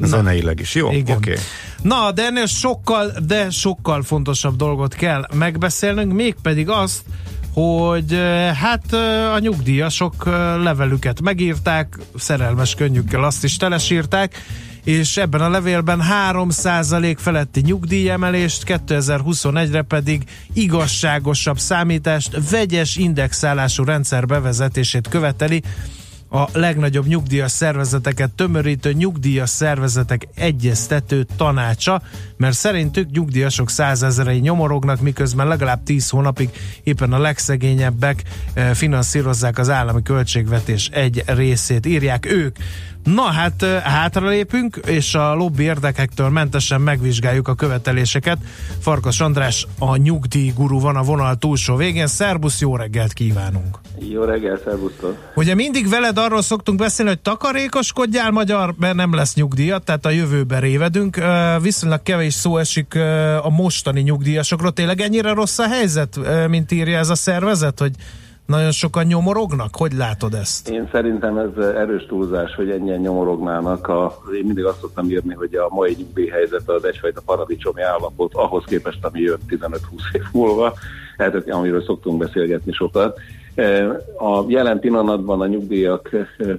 [0.00, 0.74] Zeneileg is.
[0.74, 1.12] Jó, oké.
[1.12, 1.36] Okay.
[1.82, 7.02] Na, de ennél sokkal, de sokkal fontosabb dolgot kell megbeszélnünk, mégpedig azt,
[7.52, 8.18] hogy
[8.54, 8.92] hát
[9.34, 10.24] a nyugdíjasok
[10.62, 14.44] levelüket megírták, szerelmes könnyükkel azt is telesírták,
[14.84, 20.22] és ebben a levélben 3% feletti nyugdíjemelést, 2021-re pedig
[20.52, 25.62] igazságosabb számítást, vegyes indexálású rendszer bevezetését követeli,
[26.34, 32.02] a legnagyobb nyugdíjas szervezeteket tömörítő nyugdíjas szervezetek egyeztető tanácsa,
[32.36, 36.50] mert szerintük nyugdíjasok százezerei nyomorognak, miközben legalább 10 hónapig
[36.82, 38.22] éppen a legszegényebbek
[38.54, 42.56] eh, finanszírozzák az állami költségvetés egy részét, írják ők.
[43.04, 48.38] Na hát hátralépünk, és a lobby érdekektől mentesen megvizsgáljuk a követeléseket.
[48.80, 52.06] Farkas András, a nyugdíjguru van a vonal túlsó végén.
[52.06, 53.78] Szerbusz, jó reggelt kívánunk!
[53.98, 55.32] Jó reggel, szervusztok!
[55.34, 60.10] Ugye mindig veled arról szoktunk beszélni, hogy takarékoskodjál magyar, mert nem lesz nyugdíjat, tehát a
[60.10, 61.20] jövőben révedünk.
[61.60, 62.94] Viszonylag kevés szó esik
[63.42, 64.72] a mostani nyugdíjasokról.
[64.72, 67.92] Tényleg ennyire rossz a helyzet, mint írja ez a szervezet, hogy
[68.46, 69.76] nagyon sokan nyomorognak?
[69.76, 70.68] Hogy látod ezt?
[70.68, 73.88] Én szerintem ez erős túlzás, hogy ennyien nyomorognának.
[73.88, 78.64] A, én mindig azt szoktam írni, hogy a mai nyugdíjhelyzet az egyfajta paradicsomi állapot, ahhoz
[78.64, 79.78] képest, ami jön 15-20
[80.12, 80.74] év múlva,
[81.16, 83.18] hát, amiről szoktunk beszélgetni sokat.
[84.18, 86.10] A jelen pillanatban a nyugdíjak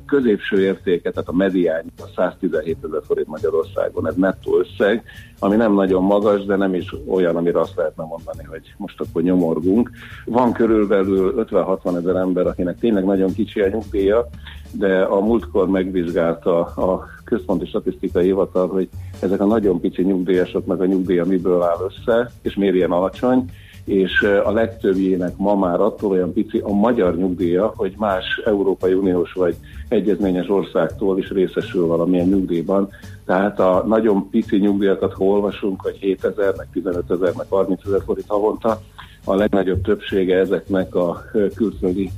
[0.06, 5.04] középső értéke, tehát a mediány a 117 ezer forint Magyarországon, ez nettó összeg,
[5.40, 9.22] ami nem nagyon magas, de nem is olyan, amire azt lehetne mondani, hogy most akkor
[9.22, 9.90] nyomorgunk.
[10.26, 14.30] Van körülbelül 50-60 ezer ember, akinek tényleg nagyon kicsi a nyugdíja,
[14.72, 18.90] de a múltkor megvizsgálta a Központi Statisztikai Hivatal, hogy
[19.20, 23.46] ezek a nagyon nyugdíjasok, meg a nyugdíja miből áll össze, és miért ilyen alacsony,
[23.86, 29.34] és a legtöbbjének ma már attól olyan pici a magyar nyugdíja, hogy más Európai Uniós
[29.34, 29.56] vagy
[29.88, 32.90] egyezményes országtól is részesül valamilyen nyugdíjban.
[33.26, 38.02] Tehát a nagyon pici nyugdíjakat, ha olvasunk, hogy 7000, meg 15 ezer, meg 30 ezer
[38.06, 38.82] forint havonta,
[39.24, 41.24] a legnagyobb többsége ezeknek a
[41.56, 42.12] külföldi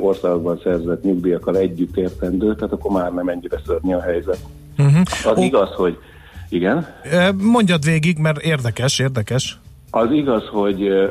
[0.00, 4.38] országokban szerzett nyugdíjakkal együtt értendő, tehát akkor már nem ennyire szörnyű a helyzet.
[4.78, 5.00] Uh-huh.
[5.24, 5.98] Az igaz, hogy
[6.48, 6.86] igen,
[7.36, 9.58] Mondjad végig, mert érdekes, érdekes.
[9.96, 11.10] Az igaz, hogy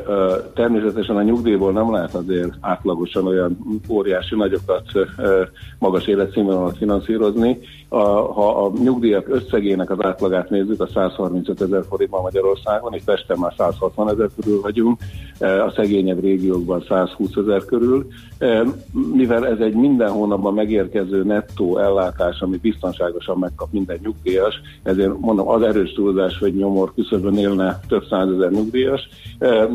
[0.54, 3.58] természetesen a nyugdíjból nem lehet azért átlagosan olyan
[3.88, 4.82] óriási nagyokat,
[5.78, 7.58] magas életszínvonalat finanszírozni.
[7.88, 13.52] Ha a nyugdíjak összegének az átlagát nézzük, a 135 ezer forintban Magyarországon, és Pesten már
[13.56, 15.00] 160 ezer körül vagyunk,
[15.40, 18.06] a szegényebb régiókban 120 ezer körül.
[19.12, 25.48] Mivel ez egy minden hónapban megérkező nettó ellátás, amit biztonságosan megkap minden nyugdíjas, ezért mondom,
[25.48, 28.74] az erős túlzás, hogy nyomor küszöbön élne több százezer nyugdíjas,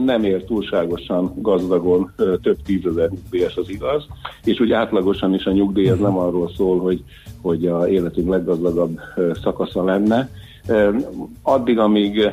[0.05, 4.05] nem ér túlságosan gazdagon több tízezer nyugdíjas, az igaz,
[4.43, 7.03] és úgy átlagosan is a nyugdíj ez nem arról szól, hogy,
[7.41, 8.99] hogy a életünk leggazdagabb
[9.41, 10.29] szakasza lenne,
[11.41, 12.29] Addig, amíg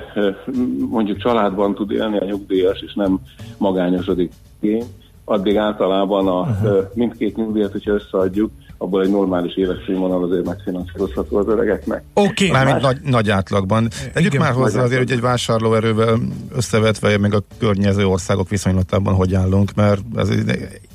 [0.90, 3.18] mondjuk családban tud élni a nyugdíjas, és nem
[3.58, 4.82] magányosodik ki,
[5.24, 6.84] addig általában a uh-huh.
[6.94, 12.02] mindkét nyugdíjat, hogyha összeadjuk, abból egy normális életszínvonal azért megfinanszírozható az öregeknek.
[12.14, 12.30] Oké.
[12.30, 12.50] Okay.
[12.50, 13.88] Mármint nagy, nagy átlagban.
[14.12, 16.18] Tegyük Igen, már hozzá azért, hogy egy vásárlóerővel
[16.54, 20.28] összevetve, meg a környező országok viszonylatában hogy állunk, mert ez,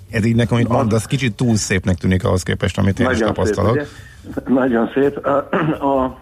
[0.10, 3.78] ez így nekem, amit mondasz, kicsit túl szépnek tűnik ahhoz képest, amit én is tapasztalok.
[3.78, 3.88] Szép,
[4.36, 4.54] ugye?
[4.54, 5.26] Nagyon szép.
[5.26, 5.38] A,
[5.86, 6.22] a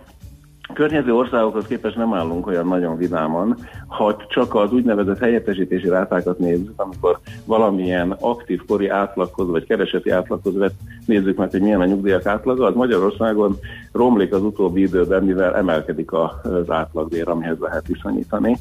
[0.74, 3.57] környező országokhoz képest nem állunk olyan nagyon vidáman,
[3.88, 10.57] ha csak az úgynevezett helyettesítési rátákat nézzük, amikor valamilyen aktív kori átlaghoz, vagy kereseti átlaghoz
[10.57, 13.57] vett, nézzük meg, hogy milyen a nyugdíjak átlaga, az Magyarországon
[13.91, 18.57] romlik az utóbbi időben, mivel emelkedik az átlagbér, amihez lehet viszonyítani.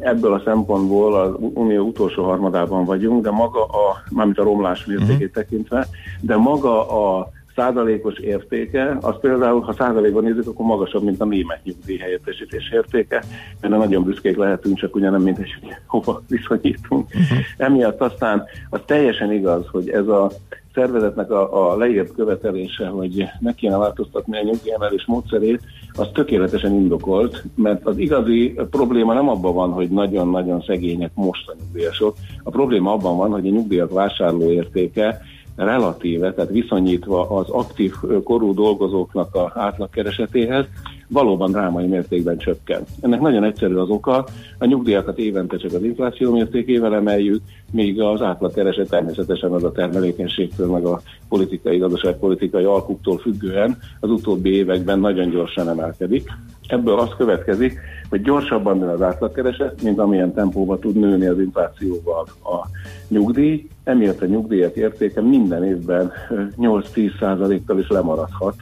[0.00, 5.12] Ebből a szempontból az unió utolsó harmadában vagyunk, de maga a, mármint a romlás mértékét
[5.12, 5.30] uh-huh.
[5.30, 5.86] tekintve,
[6.20, 11.60] de maga a százalékos értéke, az például, ha százalékban nézzük, akkor magasabb, mint a német
[11.64, 13.24] nyugdíj helyettesítés értéke,
[13.60, 17.06] mert nagyon büszkék lehetünk, csak ugye nem mindegy, hogy hova viszonyítunk.
[17.06, 17.38] Uh-huh.
[17.56, 20.30] Emiatt aztán az teljesen igaz, hogy ez a
[20.74, 25.60] szervezetnek a, a leírt követelése, hogy meg kéne változtatni a nyugdíjemelés módszerét,
[25.92, 31.54] az tökéletesen indokolt, mert az igazi probléma nem abban van, hogy nagyon-nagyon szegények most a
[31.58, 32.16] nyugdíjasok.
[32.42, 35.20] A probléma abban van, hogy a nyugdíjak vásárlóértéke
[35.64, 37.94] relatíve, tehát viszonyítva az aktív
[38.24, 40.64] korú dolgozóknak a átlagkeresetéhez,
[41.08, 42.82] valóban drámai mértékben csökken.
[43.00, 44.26] Ennek nagyon egyszerű az oka,
[44.58, 50.70] a nyugdíjakat évente csak az infláció mértékével emeljük, míg az átlagkereset természetesen az a termelékenységtől,
[50.70, 56.28] meg a politikai, gazdaságpolitikai alkuktól függően az utóbbi években nagyon gyorsan emelkedik.
[56.66, 57.78] Ebből az következik,
[58.08, 62.66] hogy gyorsabban nő az átlagkereset, mint amilyen tempóban tud nőni az inflációval a
[63.08, 66.12] nyugdíj, emiatt a nyugdíjak értéke minden évben
[66.58, 68.54] 8-10 százalékkal is lemaradhat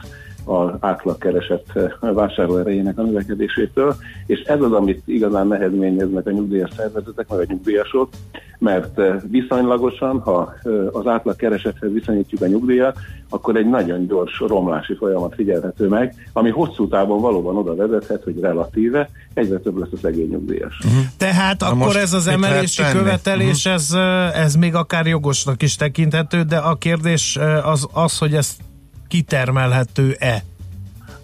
[0.47, 3.95] az átlagkeresett vásárlóerejének a növekedésétől,
[4.25, 8.09] és ez az, amit igazán nehezményeznek a nyugdíjas szervezetek, meg a nyugdíjasok,
[8.59, 10.53] mert viszonylagosan, ha
[10.91, 12.97] az átlagkeresethez viszonyítjuk a nyugdíjat,
[13.29, 18.39] akkor egy nagyon gyors romlási folyamat figyelhető meg, ami hosszú távon valóban oda vezethet, hogy
[18.39, 20.77] relatíve egyre több lesz a szegény nyugdíjas.
[20.85, 21.03] Uh-huh.
[21.17, 23.73] Tehát Na akkor ez az emelési követelés, uh-huh.
[23.73, 23.91] ez,
[24.33, 28.65] ez még akár jogosnak is tekinthető, de a kérdés az, az hogy ezt
[29.07, 30.43] kitermelhető-e?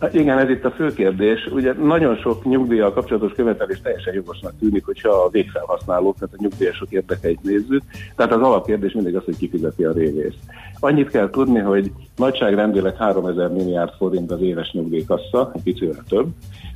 [0.04, 1.48] Hát igen, ez itt a fő kérdés.
[1.52, 6.92] Ugye nagyon sok nyugdíjjal kapcsolatos követelés teljesen jogosnak tűnik, hogyha a végfelhasználók, tehát a nyugdíjasok
[6.92, 7.82] érdekeit nézzük.
[8.16, 10.38] Tehát az alapkérdés mindig az, hogy kifizeti a részt.
[10.80, 16.28] Annyit kell tudni, hogy nagyságrendileg 3000 milliárd forint az éves nyugdíjkassa, egy picivel több.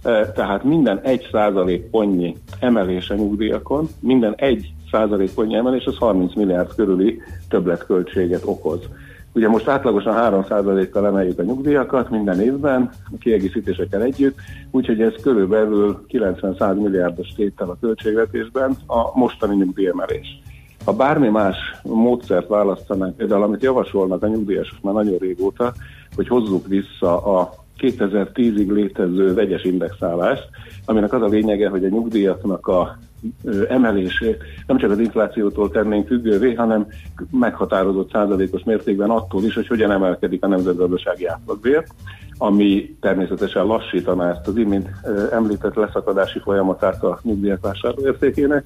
[0.03, 5.97] E, tehát minden egy százalék ponnyi emelés a nyugdíjakon, minden egy százalék ponnyi emelés az
[5.97, 8.80] 30 milliárd körüli többletköltséget okoz.
[9.38, 14.38] Ugye most átlagosan 3%-kal emeljük a nyugdíjakat minden évben, a kiegészítésekkel együtt,
[14.71, 20.41] úgyhogy ez körülbelül 90-100 milliárdos tétel a költségvetésben a mostani nyugdíjemelés.
[20.85, 25.73] Ha bármi más módszert választanánk, például amit javasolnak a nyugdíjasok már nagyon régóta,
[26.15, 30.49] hogy hozzuk vissza a 2010-ig létező vegyes indexálást,
[30.85, 32.97] aminek az a lényege, hogy a nyugdíjaknak a
[33.70, 36.88] emelését nem csak az inflációtól tennénk függővé, hanem
[37.32, 41.84] meghatározott százalékos mértékben attól is, hogy hogyan emelkedik a nemzetgazdasági átlagbér,
[42.38, 44.89] ami természetesen lassítaná ezt az imént
[45.32, 48.63] említett leszakadási folyamatát a nyugdíjak vásárlóértékének,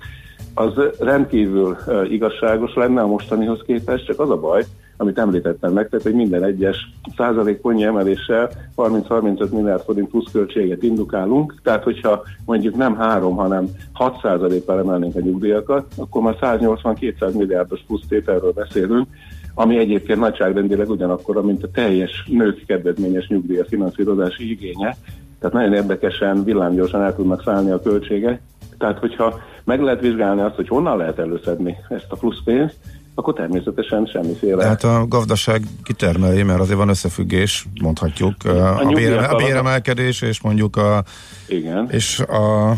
[0.54, 1.78] az rendkívül
[2.10, 4.66] igazságos lenne a mostanihoz képest, csak az a baj,
[5.02, 11.84] amit említettem nektek, hogy minden egyes százalékpontnyi emeléssel 30-35 milliárd forint plusz költséget indukálunk, tehát
[11.84, 18.08] hogyha mondjuk nem 3, hanem 6 százalékkal emelnénk a nyugdíjakat, akkor már 180-200 milliárdos plusz
[18.08, 19.08] tételről beszélünk,
[19.54, 24.97] ami egyébként nagyságrendileg ugyanakkor, mint a teljes nők kedvezményes nyugdíjas finanszírozási igénye,
[25.39, 28.41] tehát nagyon érdekesen, villámgyorsan el tudnak szállni a költségek.
[28.78, 32.76] Tehát, hogyha meg lehet vizsgálni azt, hogy honnan lehet előszedni ezt a plusz pénzt,
[33.22, 34.65] akkor természetesen semmiféle.
[34.65, 40.41] Hát a gazdaság kitermeli, mert azért van összefüggés, mondhatjuk, a, a, bére, a béremelkedés és
[40.41, 41.03] mondjuk a,
[41.47, 41.88] Igen.
[41.89, 42.74] és a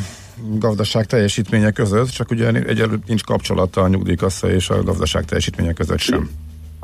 [0.60, 6.00] gazdaság teljesítménye között, csak ugye egyelőtt nincs kapcsolata a nyugdíjkassa és a gazdaság teljesítménye között
[6.00, 6.30] sem.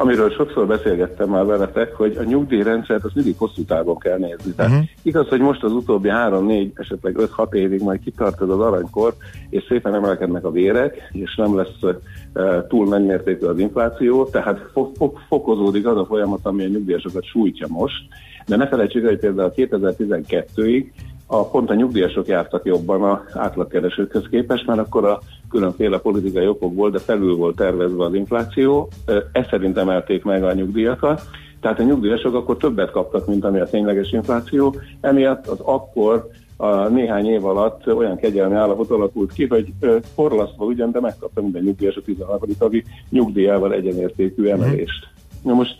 [0.01, 4.51] Amiről sokszor beszélgettem már veletek, hogy a nyugdíjrendszert az mindig hosszú távon kell nézni.
[4.55, 4.87] Tehát uh-huh.
[5.01, 9.13] igaz, hogy most az utóbbi 3-4, esetleg 5-6 évig majd kitartod az aranykor,
[9.49, 14.97] és szépen emelkednek a vérek, és nem lesz uh, túl nagymértékű az infláció, tehát fo-
[14.97, 18.03] fo- fokozódik az a folyamat, ami a nyugdíjasokat sújtja most.
[18.47, 20.85] De ne felejtsük, hogy például 2012-ig
[21.31, 25.19] a, pont a nyugdíjasok jártak jobban az átlagkeresőkhöz képest, mert akkor a
[25.49, 28.89] különféle politikai okokból, de felül volt tervezve az infláció,
[29.31, 31.21] ez szerint emelték meg a nyugdíjakat,
[31.61, 36.87] tehát a nyugdíjasok akkor többet kaptak, mint ami a tényleges infláció, emiatt az akkor a
[36.87, 39.73] néhány év alatt olyan kegyelmi állapot alakult ki, hogy
[40.15, 42.49] forlasztva ugyan, de megkapta minden nyugdíjas a 13.
[42.59, 45.07] havi nyugdíjával egyenértékű emelést.
[45.43, 45.75] Na most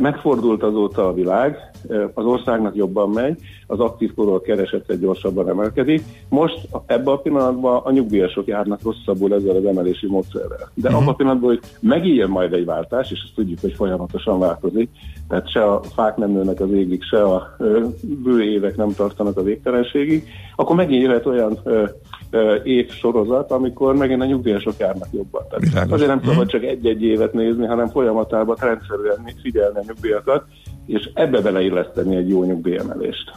[0.00, 1.70] megfordult azóta a világ,
[2.14, 3.40] az országnak jobban megy,
[3.70, 6.02] az aktív korról keresete gyorsabban emelkedik.
[6.28, 10.70] Most ebben a pillanatban a nyugdíjasok járnak rosszabbul ezzel az emelési módszerrel.
[10.74, 11.02] De uh-huh.
[11.02, 14.90] abban a pillanatban, hogy megíjön majd egy váltás, és azt tudjuk, hogy folyamatosan változik,
[15.28, 17.56] tehát se a fák nem nőnek az égig, se a
[18.22, 21.84] bő évek nem tartanak a végtelenségig, akkor megint jöhet olyan ö,
[22.30, 25.42] ö, év sorozat, amikor megint a nyugdíjasok járnak jobban.
[25.48, 30.44] Tehát azért nem szabad csak egy-egy évet nézni, hanem folyamatában rendszerűen figyelni a nyugdíjakat,
[30.86, 33.32] és ebbe beleilleszteni egy jó nyugdíjemelést.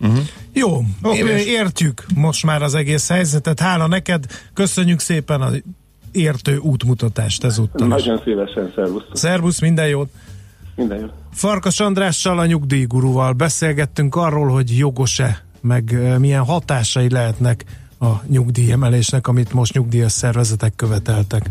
[0.00, 0.18] Uh-huh.
[0.52, 1.46] Jó, okay.
[1.46, 3.60] értjük most már az egész helyzetet.
[3.60, 4.24] Hála neked,
[4.54, 5.62] köszönjük szépen az
[6.12, 7.86] értő útmutatást ezúttal.
[7.86, 9.02] Nagyon szívesen, szervusz.
[9.12, 10.08] Szervusz, minden jót.
[10.76, 11.12] Minden jót.
[11.32, 17.64] Farkas Andrással, a nyugdíjguruval beszélgettünk arról, hogy jogos-e, meg milyen hatásai lehetnek
[18.00, 21.50] a nyugdíjemelésnek, amit most nyugdíjas szervezetek követeltek.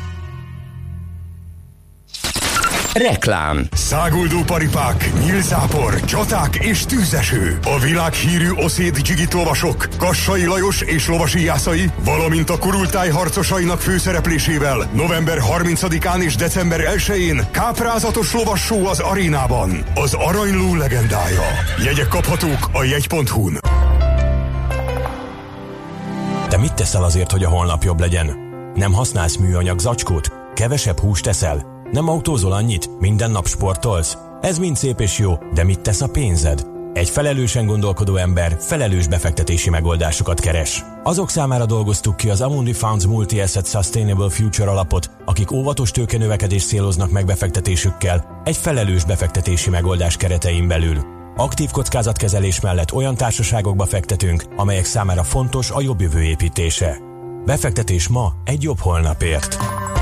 [2.93, 7.59] Reklám Száguldó paripák, nyílzápor, csaták és tűzeső.
[7.63, 15.37] A világhírű oszéd dzsigitlovasok, Kassai Lajos és lovasi jászai, valamint a kurultáj harcosainak főszereplésével november
[15.57, 19.83] 30-án és december 1-én káprázatos lovassó az arénában.
[19.95, 21.41] Az Aranyló legendája.
[21.83, 23.59] Jegyek kaphatók a jegy.hu-n.
[26.49, 28.37] Te mit teszel azért, hogy a holnap jobb legyen?
[28.73, 30.31] Nem használsz műanyag zacskót?
[30.53, 31.80] Kevesebb húst teszel?
[31.91, 32.99] Nem autózol annyit?
[32.99, 34.17] Minden nap sportolsz?
[34.41, 36.65] Ez mind szép és jó, de mit tesz a pénzed?
[36.93, 40.83] Egy felelősen gondolkodó ember felelős befektetési megoldásokat keres.
[41.03, 47.11] Azok számára dolgoztuk ki az Amundi Funds Multi-Asset Sustainable Future alapot, akik óvatos tőkenövekedést céloznak
[47.11, 50.97] meg befektetésükkel egy felelős befektetési megoldás keretein belül.
[51.35, 56.97] Aktív kockázatkezelés mellett olyan társaságokba fektetünk, amelyek számára fontos a jobb jövő építése.
[57.45, 59.57] Befektetés ma egy jobb holnapért.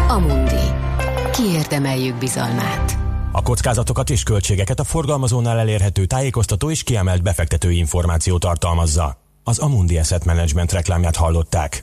[0.08, 0.89] Amundi.
[1.32, 2.98] Kiérdemeljük bizalmát.
[3.32, 9.18] A kockázatokat és költségeket a forgalmazónál elérhető tájékoztató és kiemelt befektetői információ tartalmazza.
[9.44, 11.82] Az Amundi Asset Management reklámját hallották.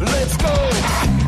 [0.00, 1.27] Let's go!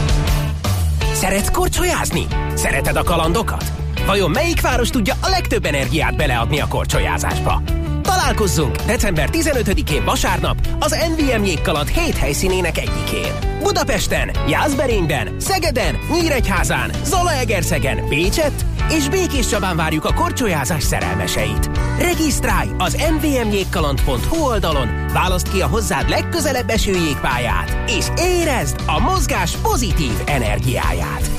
[1.21, 2.27] Szeretsz korcsolyázni?
[2.53, 3.90] Szereted a kalandokat?
[4.05, 7.61] Vajon melyik város tudja a legtöbb energiát beleadni a korcsolyázásba?
[8.01, 13.31] Találkozzunk december 15-én vasárnap az NVM jégkaland 7 helyszínének egyikén.
[13.63, 21.69] Budapesten, Jászberényben, Szegeden, Nyíregyházán, Zalaegerszegen, Pécset és Békés Csabán várjuk a korcsolyázás szerelmeseit.
[21.99, 29.51] Regisztrálj az mvmjégkaland.hu oldalon, válaszd ki a hozzád legközelebb eső jégpályát, és érezd a mozgás
[29.61, 31.31] pozitív energiáját.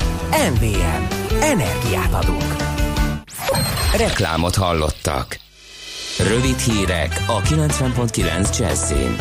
[0.53, 1.22] MVM.
[1.41, 2.55] Energiát adunk.
[3.97, 5.39] Reklámot hallottak.
[6.27, 9.15] Rövid hírek a 90.9 Jazzin.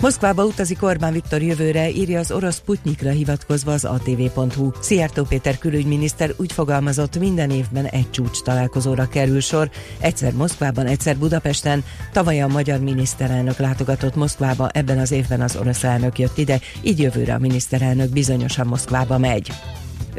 [0.00, 4.70] Moszkvába utazik Orbán Viktor jövőre, írja az orosz Putnyikra hivatkozva az atv.hu.
[4.80, 11.16] Szijjártó Péter külügyminiszter úgy fogalmazott, minden évben egy csúcs találkozóra kerül sor, egyszer Moszkvában, egyszer
[11.16, 11.84] Budapesten.
[12.12, 16.98] Tavaly a magyar miniszterelnök látogatott Moszkvába, ebben az évben az orosz elnök jött ide, így
[16.98, 19.52] jövőre a miniszterelnök bizonyosan Moszkvába megy.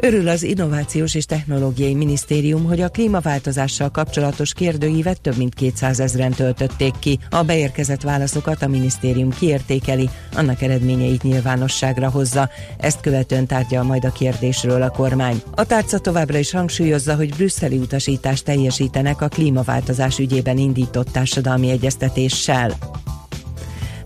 [0.00, 6.30] Örül az Innovációs és Technológiai Minisztérium, hogy a klímaváltozással kapcsolatos kérdőívet több mint 200 ezeren
[6.30, 7.18] töltötték ki.
[7.30, 12.50] A beérkezett válaszokat a minisztérium kiértékeli, annak eredményeit nyilvánosságra hozza.
[12.78, 15.42] Ezt követően tárgyal majd a kérdésről a kormány.
[15.54, 22.76] A tárca továbbra is hangsúlyozza, hogy brüsszeli utasítást teljesítenek a klímaváltozás ügyében indított társadalmi egyeztetéssel.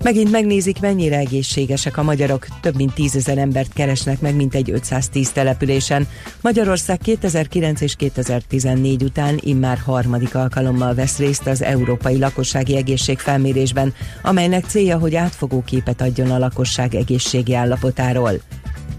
[0.03, 2.47] Megint megnézik, mennyire egészségesek a magyarok.
[2.61, 6.09] Több mint tízezer embert keresnek meg, mint egy 510 településen.
[6.41, 14.65] Magyarország 2009 és 2014 után immár harmadik alkalommal vesz részt az Európai Lakossági Egészségfelmérésben, amelynek
[14.65, 18.33] célja, hogy átfogó képet adjon a lakosság egészségi állapotáról.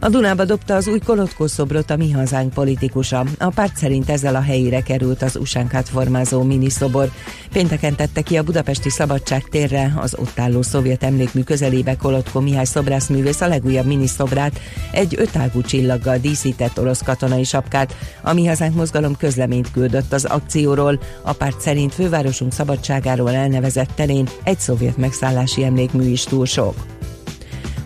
[0.02, 3.26] A Dunába dobta az új Kolotkó szobrot a Mi Hazánk politikusa.
[3.40, 7.12] A párt szerint ezzel a helyére került az usánkát formázó miniszobor.
[7.52, 12.66] Pénteken tette ki a budapesti Szabadság térre az ott álló szovjet emlékmű közelébe Kolotko Mihály
[12.66, 14.60] szobrászművész a legújabb miniszobrát,
[14.92, 17.96] egy ötágú csillaggal díszített orosz katonai sapkát.
[18.22, 21.00] A Mi Hazánk mozgalom közleményt küldött az akcióról.
[21.22, 26.99] A párt szerint fővárosunk szabadságáról elnevezett terén egy szovjet megszállási emlékmű is túl sok.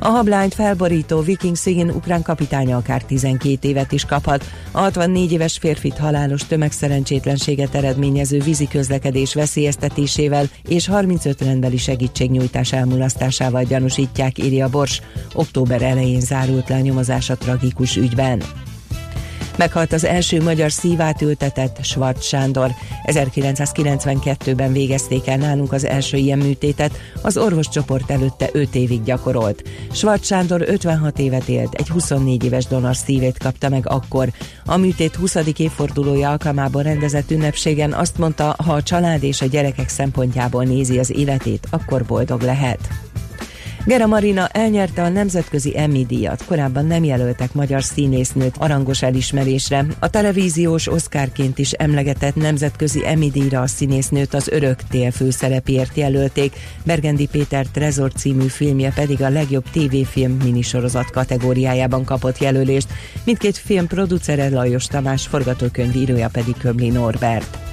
[0.03, 4.45] A hablányt felborító Viking Szigin ukrán kapitánya akár 12 évet is kaphat.
[4.71, 13.63] A 64 éves férfit halálos tömegszerencsétlenséget eredményező vízi közlekedés veszélyeztetésével és 35 rendbeli segítségnyújtás elmulasztásával
[13.63, 15.01] gyanúsítják, írja Bors.
[15.33, 18.41] Október elején zárult le a nyomozás a tragikus ügyben.
[19.57, 22.71] Meghalt az első magyar szívát ültetett Schwarz Sándor.
[23.03, 29.63] 1992-ben végezték el nálunk az első ilyen műtétet, az orvoscsoport előtte 5 évig gyakorolt.
[29.91, 34.29] Schwarz Sándor 56 évet élt, egy 24 éves donor szívét kapta meg akkor.
[34.65, 35.35] A műtét 20.
[35.57, 41.11] évfordulója alkalmában rendezett ünnepségen azt mondta, ha a család és a gyerekek szempontjából nézi az
[41.11, 42.79] életét, akkor boldog lehet.
[43.85, 49.85] Gera Marina elnyerte a nemzetközi Emmy díjat, korábban nem jelöltek magyar színésznőt arangos elismerésre.
[49.99, 56.55] A televíziós Oscarként is emlegetett nemzetközi Emmy díjra a színésznőt az Örök tél főszerepért jelölték,
[56.85, 62.87] Bergendi Péter Trezor című filmje pedig a legjobb tévéfilm minisorozat kategóriájában kapott jelölést,
[63.23, 67.72] mindkét film producere Lajos Tamás, forgatókönyvírója pedig Köbli Norbert.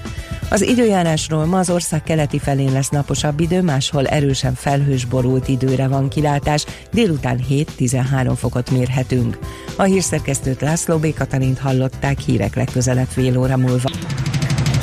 [0.52, 5.88] Az időjárásról ma az ország keleti felén lesz naposabb idő, máshol erősen felhős borult időre
[5.88, 9.38] van kilátás, délután 7-13 fokot mérhetünk.
[9.76, 11.14] A hírszerkesztőt László B.
[11.14, 13.90] Katalint hallották hírek legközelebb fél óra múlva.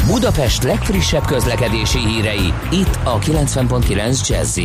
[0.06, 4.60] Budapest legfrissebb közlekedési hírei, itt a 90.9 jazz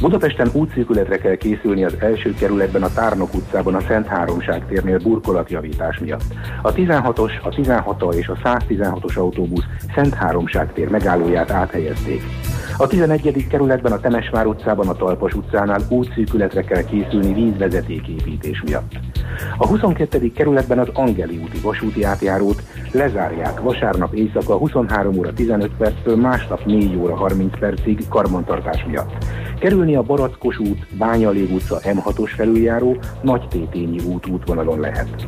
[0.00, 5.98] Budapesten útszűkületre kell készülni az első kerületben a Tárnok utcában a Szent Háromság térnél burkolatjavítás
[5.98, 6.24] miatt.
[6.62, 9.64] A 16-os, a 16 és a 116-os autóbusz
[9.94, 12.22] Szent Háromság tér megállóját áthelyezték.
[12.78, 13.46] A 11.
[13.48, 18.92] kerületben a Temesvár utcában a Talpas utcánál útszűkületre kell készülni vízvezetéképítés miatt.
[19.58, 20.32] A 22.
[20.32, 26.96] kerületben az Angeli úti vasúti átjárót lezárják vasárnap éjszaka 23 óra 15 perctől másnap 4
[26.96, 29.24] óra 30 percig karbantartás miatt.
[29.58, 35.26] Kerülni a Barackos út, Bányalég utca M6-os felüljáró, Nagy Tétényi út útvonalon lehet.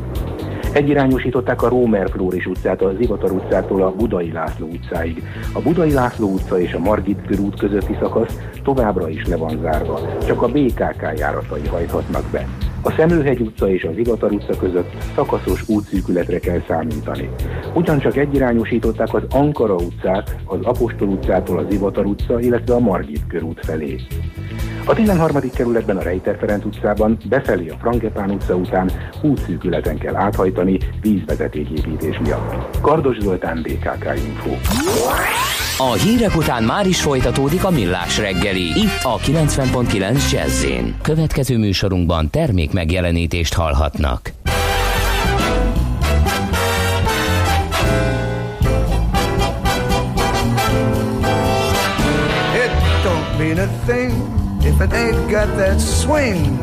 [0.73, 5.23] Egyirányosították a Rómer Flóris utcát a Zivatar utcától a Budai László utcáig.
[5.53, 10.01] A Budai László utca és a Margit körút közötti szakasz továbbra is le van zárva,
[10.27, 12.49] csak a BKK járatai hajthatnak be.
[12.83, 17.31] A Szemlőhegy utca és az Ivatar utca között szakaszos útszűkületre kell számítani.
[17.75, 23.65] Ugyancsak egyirányosították az Ankara utcát, az Apostol utcától az Ivatar utca, illetve a Margit körút
[23.65, 23.97] felé.
[24.89, 25.51] A 13.
[25.55, 28.91] kerületben a Rejter Ferenc utcában befelé a Frankepán utca után
[29.23, 32.79] útszűkületen kell áthajtani vízvezetéképítés miatt.
[32.81, 34.51] Kardos Zoltán, BKK Info.
[35.79, 40.67] A hírek után már is folytatódik a millás reggeli, itt a 90.9 jazz
[41.03, 44.33] Következő műsorunkban termék megjelenítést hallhatnak.
[52.55, 52.73] It
[53.05, 54.06] don't mean a thing
[54.81, 56.57] it ain't got that swing.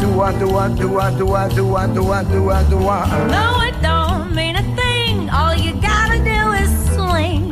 [0.00, 2.78] Do I, do I, do I, do I, do I, do I, do I, do
[2.88, 3.28] I?
[3.28, 5.28] No, it don't mean a thing.
[5.28, 7.50] All you gotta do is swing.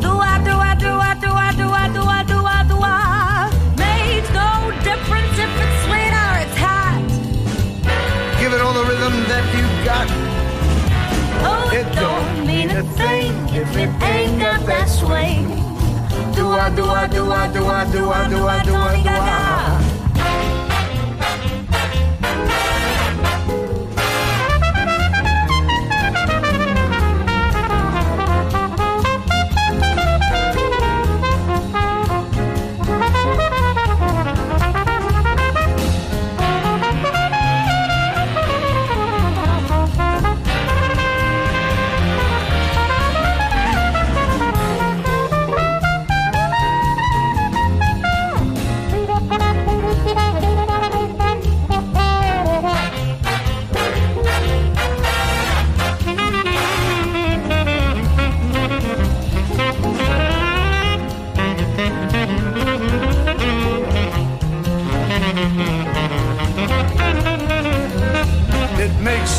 [0.00, 2.76] Do I, do I, do I, do I, do I, do I, do I, do
[2.82, 3.50] I?
[3.78, 7.00] Makes no difference if it's sweet or it's hot.
[8.38, 10.06] Give it all the rhythm that you got.
[11.48, 15.65] Oh, it, don't mean a thing if it ain't got that swing.
[16.44, 18.06] I, do I, do I, do I, do
[19.06, 19.85] I,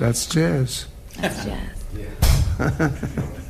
[0.00, 0.82] That's jazz.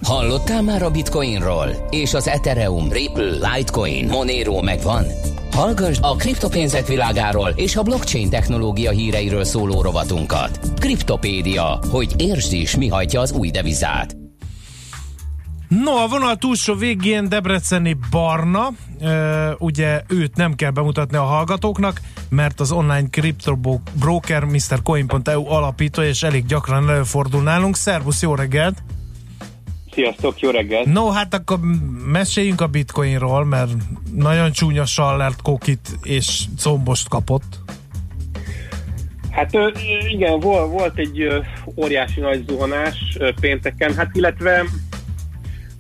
[0.03, 1.87] Hallottál már a Bitcoinról?
[1.91, 5.05] És az Ethereum, Ripple, Litecoin, Monero megvan?
[5.53, 10.61] Hallgass a kriptopénzek világáról és a blockchain technológia híreiről szóló rovatunkat.
[10.79, 14.20] Kriptopédia, hogy értsd is, mi hajtja az új devizát.
[15.71, 18.69] No, a vonal túlsó végén Debreceni Barna,
[19.01, 24.83] ö, ugye őt nem kell bemutatni a hallgatóknak, mert az online kriptobroker Mr.
[24.83, 27.77] Coin.eu alapítója, és elég gyakran előfordul nálunk.
[27.77, 28.83] Szervusz, jó reggelt!
[29.93, 30.87] Sziasztok, jó reggelt!
[30.87, 31.59] No, hát akkor
[32.07, 33.71] meséljünk a bitcoinról, mert
[34.15, 37.59] nagyon csúnya sallert kokit és combost kapott.
[39.31, 39.51] Hát
[40.09, 41.27] igen, volt, volt egy
[41.77, 44.65] óriási nagy zuhanás pénteken, hát illetve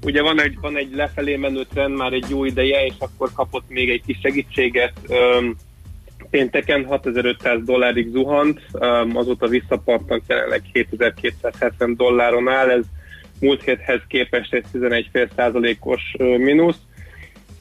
[0.03, 3.69] ugye van egy, van egy lefelé menő trend már egy jó ideje, és akkor kapott
[3.69, 4.93] még egy kis segítséget.
[5.09, 5.49] Ö,
[6.31, 12.85] pénteken 6500 dollárig zuhant, ö, azóta visszapattant jelenleg 7270 dolláron áll, ez
[13.41, 16.79] múlt héthez képest egy 11,5%-os ö, mínusz.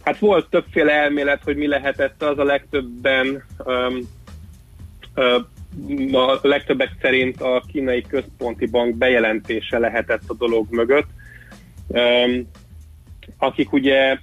[0.03, 3.99] Hát volt többféle elmélet, hogy mi lehetett az a legtöbben öm,
[5.14, 5.38] ö,
[6.11, 11.07] a legtöbbek szerint a kínai központi bank bejelentése lehetett a dolog mögött,
[13.38, 14.18] akik ugye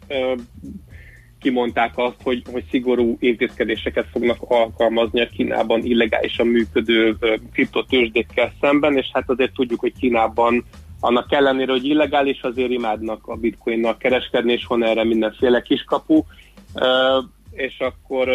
[1.40, 7.16] kimondták azt, hogy, hogy szigorú intézkedéseket fognak alkalmazni a Kínában illegálisan működő
[7.52, 10.64] kriptotősdékkel szemben, és hát azért tudjuk, hogy Kínában
[11.00, 16.22] annak ellenére, hogy illegális, azért imádnak a bitcoinnal kereskedni, és van erre mindenféle kiskapu,
[17.50, 18.28] és akkor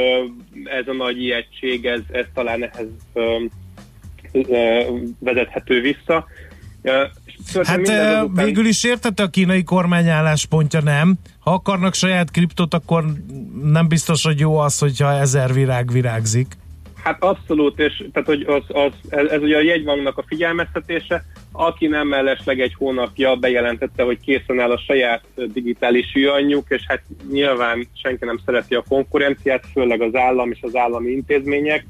[0.64, 2.88] ez a nagy ijegység, ez, ez talán ehhez
[5.20, 6.26] vezethető vissza.
[7.54, 11.16] Hát azután- végül is értette a kínai kormány álláspontja, nem?
[11.40, 13.06] Ha akarnak saját kriptot, akkor
[13.64, 16.60] nem biztos, hogy jó az, hogyha ezer virág virágzik.
[17.04, 21.88] Hát abszolút, és tehát, hogy az, az, ez, ez ugye a jegybanknak a figyelmeztetése, aki
[21.88, 25.24] nem mellesleg egy hónapja bejelentette, hogy készen áll a saját
[25.54, 27.02] digitális jönnyük, és hát
[27.32, 31.86] nyilván senki nem szereti a konkurenciát, főleg az állam és az állami intézmények.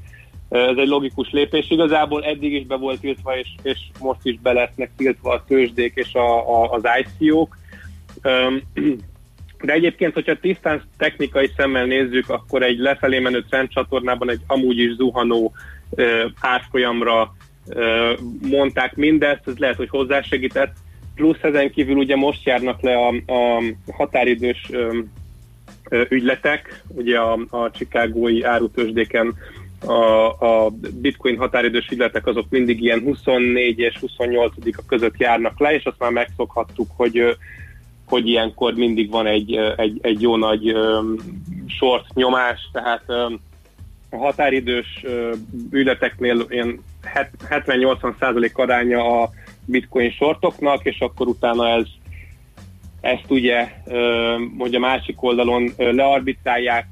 [0.52, 1.70] Ez egy logikus lépés.
[1.70, 5.92] Igazából eddig is be volt tiltva, és, és most is be lesznek tiltva a tőzsdék
[5.94, 6.82] és a, a, az
[7.18, 7.56] ICO-k.
[9.64, 14.94] De egyébként, hogyha tisztán technikai szemmel nézzük, akkor egy lefelé menő trendcsatornában egy amúgy is
[14.94, 15.52] zuhanó
[16.40, 17.34] árfolyamra
[18.40, 20.76] mondták mindezt, ez lehet, hogy hozzásegített.
[21.14, 23.62] Plusz ezen kívül ugye most járnak le a, a
[23.92, 24.70] határidős
[26.08, 29.34] ügyletek, ugye a, a Chicagói árutősdéken
[29.86, 35.74] a, a bitcoin határidős ügyletek azok mindig ilyen 24 és 28 a között járnak le,
[35.74, 37.36] és azt már megszokhattuk, hogy
[38.06, 40.76] hogy ilyenkor mindig van egy, egy, egy jó nagy
[41.66, 43.08] short nyomás, tehát
[44.10, 45.04] a határidős
[45.70, 49.30] ügyleteknél ilyen het- 70-80 százalék aránya a
[49.64, 51.86] bitcoin shortoknak, és akkor utána ez
[53.02, 53.68] ezt ugye,
[54.58, 56.86] hogy a másik oldalon learbitrálják,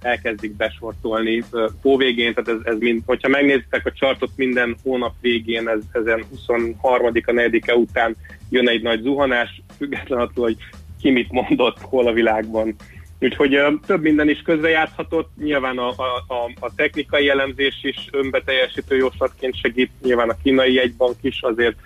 [0.00, 5.68] elkezdik besortolni ö, hóvégén, tehát ez, ez mind, hogyha megnézitek a chartot minden hónap végén,
[5.68, 8.16] ez, ezen 23-a, 4-e után
[8.50, 10.56] jön egy nagy zuhanás, független attól, hogy
[11.00, 12.74] ki mit mondott, hol a világban.
[13.20, 19.60] Úgyhogy több minden is közrejátszhatott, nyilván a, a, a, a technikai elemzés is önbeteljesítő jóslatként
[19.60, 21.76] segít, nyilván a kínai jegybank is azért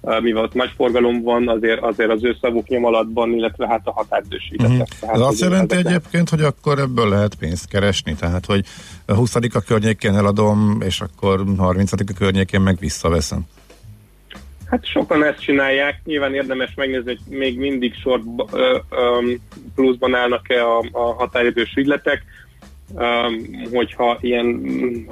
[0.00, 4.50] mivel ott nagy forgalom van, azért, azért az ő szavuk nyomalatban, illetve hát a határidős
[4.52, 4.72] ügyletek.
[4.80, 4.98] Uh-huh.
[5.00, 8.64] Tehát, Ez azt jelenti ezek- egyébként, hogy akkor ebből lehet pénzt keresni, tehát hogy
[9.06, 13.40] a 20 a környékén eladom, és akkor 30 a környékén meg visszaveszem.
[14.66, 18.22] Hát sokan ezt csinálják, nyilván érdemes megnézni, hogy még mindig sort
[18.52, 19.32] ö, ö,
[19.74, 22.24] pluszban állnak-e a, a határidős ügyletek,
[22.92, 24.60] um, hogyha ilyen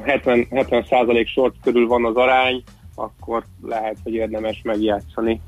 [0.05, 0.85] 70, 70
[1.25, 2.63] sort körül van az arány,
[2.99, 5.41] akkor lehet, hogy érdemes megjátszani.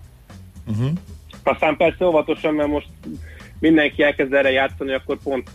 [0.67, 0.91] Uh-huh.
[1.43, 2.89] Aztán persze óvatosan, mert most
[3.59, 5.51] mindenki elkezd erre játszani, akkor pont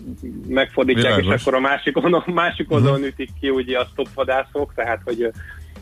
[0.48, 1.42] megfordítják, Világos.
[1.42, 5.32] és akkor a másik oldalon, másik oldalon ütik ki ugye a stopvadászok, tehát hogy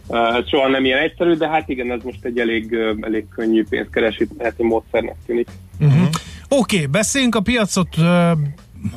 [0.08, 3.64] uh, soha nem ilyen egyszerű, de hát igen, ez most egy elég, uh, elég könnyű
[3.70, 5.48] pénzkeresítési módszernek tűnik.
[5.80, 6.08] Uh-huh.
[6.50, 8.32] Oké, okay, beszéljünk a piacot, ö,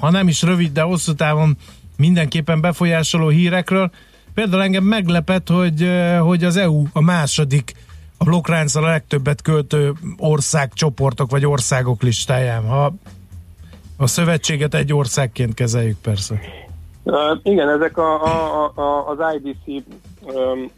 [0.00, 1.56] ha nem is rövid, de hosszú távon
[1.96, 3.90] mindenképpen befolyásoló hírekről.
[4.36, 5.88] Például engem meglepett, hogy,
[6.20, 7.72] hogy az EU a második
[8.18, 12.66] a blokkláncra a legtöbbet költő országcsoportok vagy országok listáján.
[12.66, 12.94] Ha
[13.96, 16.40] a szövetséget egy országként kezeljük persze.
[17.02, 19.84] Uh, igen, ezek a, a, a, az IDC
[20.20, 20.70] um,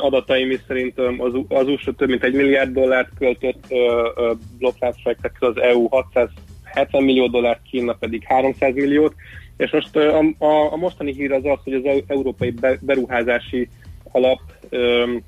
[0.00, 3.78] adatai mi szerint az, az USA több mint egy milliárd dollárt költött uh,
[4.16, 9.14] uh, blokkláncprojektekre, az EU 670 millió dollárt, Kína pedig 300 milliót,
[9.56, 13.68] és most a, a, a mostani hír az az, hogy az Európai Be- Beruházási
[14.12, 15.24] Alap um,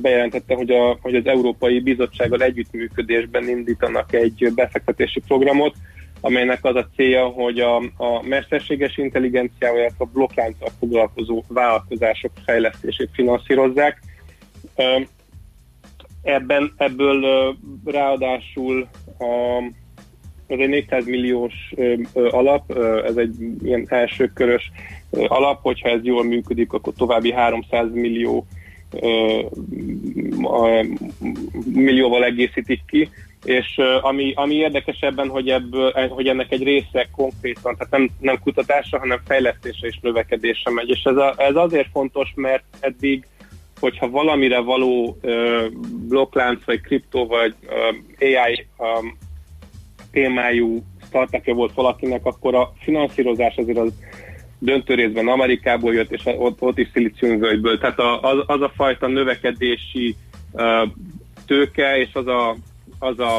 [0.00, 5.74] bejelentette, hogy, a, hogy az Európai Bizottsággal együttműködésben indítanak egy befektetési programot,
[6.20, 14.00] amelynek az a célja, hogy a, a mesterséges intelligenciával, a blokklánccal foglalkozó vállalkozások fejlesztését finanszírozzák.
[16.22, 17.54] Ebben, ebből
[17.84, 18.88] ráadásul
[19.18, 19.62] a,
[20.46, 21.54] ez egy 400 milliós
[22.30, 24.70] alap, ez egy ilyen első körös
[25.10, 28.46] alap, hogyha ez jól működik, akkor további 300 millió
[31.64, 33.08] millióval egészítik ki,
[33.44, 38.38] és ami, ami érdekes ebben, hogy, ebből, hogy ennek egy része konkrétan, tehát nem, nem
[38.40, 40.88] kutatásra, hanem fejlesztésre és növekedésre megy.
[40.88, 43.26] És ez, a, ez azért fontos, mert eddig,
[43.80, 45.66] hogyha valamire való uh,
[46.08, 49.18] blokklánc, vagy kriptó, vagy uh, AI um,
[50.16, 53.92] témájú startupja volt valakinek, akkor a finanszírozás azért az
[54.58, 57.78] döntő részben Amerikából jött, és ott, ott is szilíciumvölgyből.
[57.78, 60.16] Tehát a, az, az a fajta növekedési
[60.52, 60.88] uh,
[61.46, 62.56] tőke, és az a,
[62.98, 63.38] az a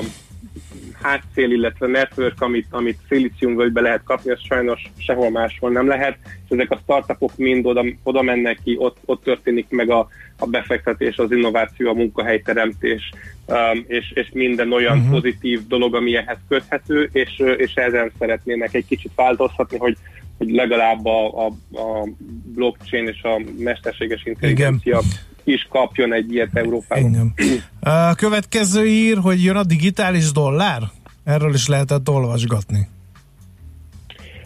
[1.02, 6.50] hátszél, illetve network, amit, amit szilíciumvölgybe lehet kapni, az sajnos sehol máshol nem lehet, és
[6.50, 10.08] ezek a startupok mind oda, oda mennek ki, ott, ott történik meg a,
[10.38, 13.12] a befektetés, az innováció, a munkahelyteremtés,
[13.46, 15.14] um, és, és minden olyan uh-huh.
[15.14, 19.98] pozitív dolog, ami ehhez köthető, és, és ezen szeretnének egy kicsit változtatni, hogy
[20.38, 21.46] hogy legalább a, a,
[21.78, 22.08] a
[22.54, 25.26] blockchain és a mesterséges intelligencia Igen.
[25.48, 27.10] Is kapjon egy ilyet Európában.
[27.10, 27.34] Igen.
[28.10, 30.82] A következő ír, hogy jön a digitális dollár?
[31.24, 32.88] Erről is lehetett olvasgatni.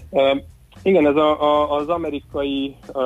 [0.10, 0.38] Uh,
[0.84, 2.76] igen, ez a, a, az amerikai...
[2.88, 3.04] Uh,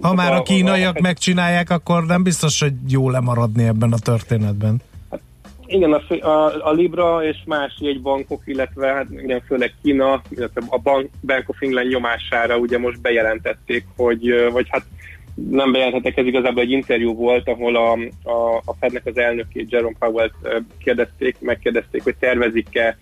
[0.00, 3.92] ha már a, a kínaiak a, a, megcsinálják, akkor nem biztos, hogy jó lemaradni ebben
[3.92, 4.80] a történetben.
[5.66, 10.78] Igen, a, a, a Libra és más jegybankok, illetve hát igen, főleg Kína, illetve a
[10.78, 14.84] Bank, Bank of England nyomására ugye most bejelentették, hogy, vagy hát
[15.34, 17.92] nem bejelentettek, ez igazából egy interjú volt, ahol a,
[18.30, 22.96] a, a Fednek az elnökét, Jerome Powell-t kérdezték, megkérdezték, hogy tervezik-e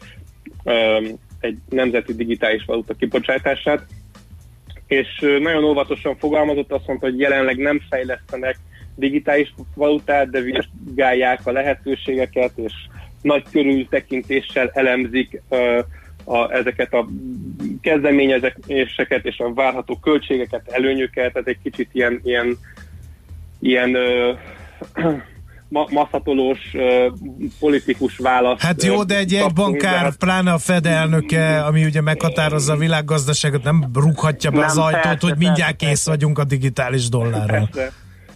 [1.40, 3.86] egy nemzeti digitális valuta kibocsátását,
[4.86, 5.06] és
[5.40, 8.56] nagyon óvatosan fogalmazott, azt mondta, hogy jelenleg nem fejlesztenek
[8.94, 12.72] digitális valutát, de vizsgálják a lehetőségeket, és
[13.22, 15.42] nagy körültekintéssel elemzik
[16.24, 17.06] a, ezeket a
[17.80, 22.58] kezdeményezéseket és a várható költségeket, előnyöket, tehát egy kicsit ilyen, ilyen,
[23.60, 24.32] ilyen ö,
[25.68, 27.06] ma, maszatolós ö,
[27.58, 28.60] politikus válasz.
[28.60, 30.16] Hát jó, de egy bankár, hát...
[30.16, 35.02] pláne a Fed elnöke, ami ugye meghatározza a világgazdaságot, nem rúghatja be nem, az ajtót,
[35.02, 37.68] persze, hogy mindjárt persze, kész vagyunk a digitális dollárral.
[37.72, 37.92] Persze.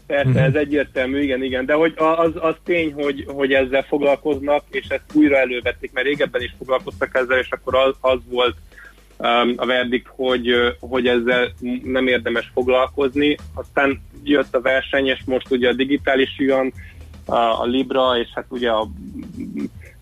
[0.06, 0.44] Persze, uh-huh.
[0.44, 1.66] ez egyértelmű, igen, igen.
[1.66, 6.42] De hogy az, az tény, hogy, hogy ezzel foglalkoznak, és ezt újra elővették, mert régebben
[6.42, 8.56] is foglalkoztak ezzel, és akkor az, az volt
[9.56, 10.50] a verdikt, hogy,
[10.80, 13.36] hogy ezzel nem érdemes foglalkozni.
[13.54, 16.72] Aztán jött a verseny, és most ugye a digitális jön,
[17.24, 18.88] a, a Libra, és hát ugye a,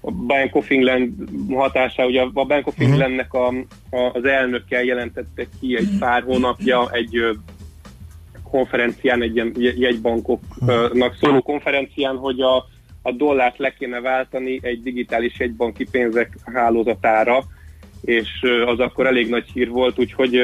[0.01, 1.13] a Bank of England
[1.51, 2.91] hatása, ugye a Bank of mhm.
[2.91, 3.47] Englandnek a,
[3.91, 7.39] a, az elnökkel jelentette ki egy pár hónapja egy
[8.51, 12.57] konferencián, egy ilyen jegybankoknak szóló konferencián, hogy a,
[13.03, 17.45] a dollárt le kéne váltani egy digitális jegybanki pénzek hálózatára,
[18.03, 18.29] és
[18.67, 20.37] az akkor elég nagy hír volt, úgyhogy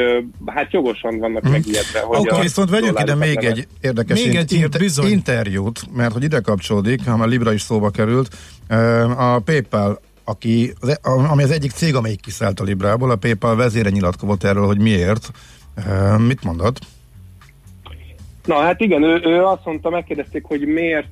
[0.47, 1.51] hát jogosan vannak hmm.
[1.51, 2.05] megijedve.
[2.07, 5.11] Oké, okay, viszont vegyünk ide még egy érdekes még egy inter- bizony.
[5.11, 8.37] interjút, mert hogy ide kapcsolódik, ha már Libra is szóba került,
[9.17, 10.73] a PayPal aki,
[11.03, 15.31] ami az egyik cég, amelyik kiszállt a Librából, a PayPal vezére nyilatkozott erről, hogy miért.
[16.27, 16.79] Mit mondott?
[18.45, 21.09] Na hát igen, ő, ő azt mondta, megkérdezték, hogy miért,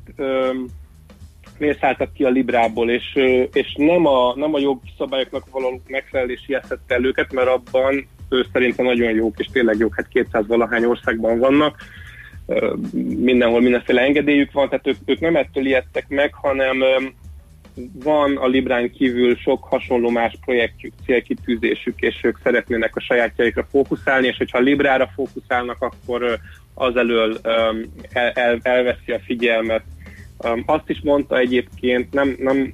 [1.58, 3.14] miért szálltak ki a Librából, és,
[3.52, 8.84] és nem a, nem a jogszabályoknak való megfelelés ijesztette el őket, mert abban ő szerintem
[8.84, 11.76] nagyon jók, és tényleg jók, hát 200 valahány országban vannak,
[13.16, 16.82] mindenhol mindenféle engedélyük van, tehát ők, ők nem ettől ijedtek meg, hanem
[17.92, 24.26] van a Librán kívül sok hasonló más projektjük, célkitűzésük, és ők szeretnének a sajátjaikra fókuszálni,
[24.26, 26.38] és hogyha a Librára fókuszálnak, akkor
[26.74, 27.38] az elől
[28.12, 29.82] el, el, elveszi a figyelmet.
[30.38, 32.72] Um, azt is mondta egyébként, nem, nem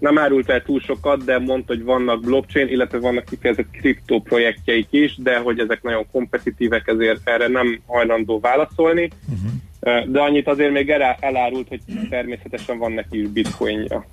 [0.00, 4.86] nem árult el túl sokat, de mondta, hogy vannak blockchain, illetve vannak kifejezett kriptó projektjeik
[4.90, 9.10] is, de hogy ezek nagyon kompetitívek, ezért erre nem hajlandó válaszolni.
[9.28, 10.10] Uh-huh.
[10.10, 10.90] De annyit azért még
[11.20, 14.06] elárult, hogy természetesen van neki is bitcoinja.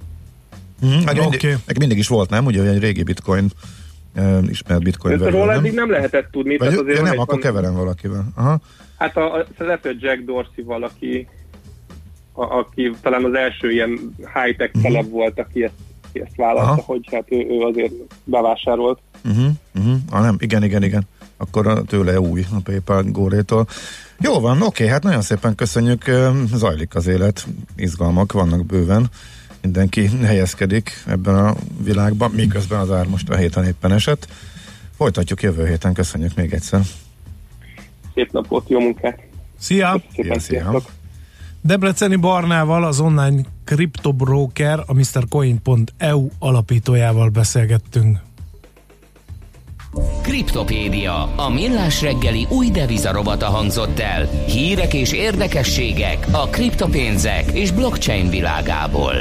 [0.86, 1.20] Mm, okay.
[1.20, 2.46] mindig, mindig is volt, nem?
[2.46, 3.50] Ugye egy régi bitcoin
[4.16, 6.58] uh, ismert bitcoin verő, róla eddig nem lehetett tudni.
[6.58, 7.40] Vagy tehát azért ja, nem, akkor van...
[7.40, 8.26] keverem valakivel.
[8.36, 8.60] Aha.
[8.98, 11.28] Hát a, a, lehet, hogy Jack Dorsey valaki,
[12.38, 14.82] a, aki talán az első ilyen high-tech uh-huh.
[14.82, 15.74] celeb volt, aki ezt,
[16.08, 16.82] aki ezt vállalta, Aha.
[16.86, 17.94] hogy hát ő, ő azért
[18.24, 19.00] bevásárolt.
[19.26, 19.46] Uh-huh.
[19.76, 19.96] Uh-huh.
[20.10, 21.04] Ah, nem, igen, igen, igen.
[21.38, 23.68] Akkor tőle új a PayPal górétól.
[24.20, 26.04] Jó van, oké, hát nagyon szépen köszönjük,
[26.54, 29.10] zajlik az élet, izgalmak vannak bőven
[29.62, 34.28] mindenki helyezkedik ebben a világban, miközben az ár most a héten éppen esett.
[34.98, 36.82] Folytatjuk jövő héten, köszönjük még egyszer.
[38.14, 39.20] Szép napot, jó munkát!
[39.60, 40.02] Szia!
[40.14, 40.82] Szia, szia.
[41.62, 48.18] Debreceni Barnával, az online kriptobroker, a MrCoin.eu alapítójával beszélgettünk.
[50.22, 54.26] Kriptopédia, a millás reggeli új devizarobata hangzott el.
[54.48, 59.14] Hírek és érdekességek a kriptopénzek és blockchain világából.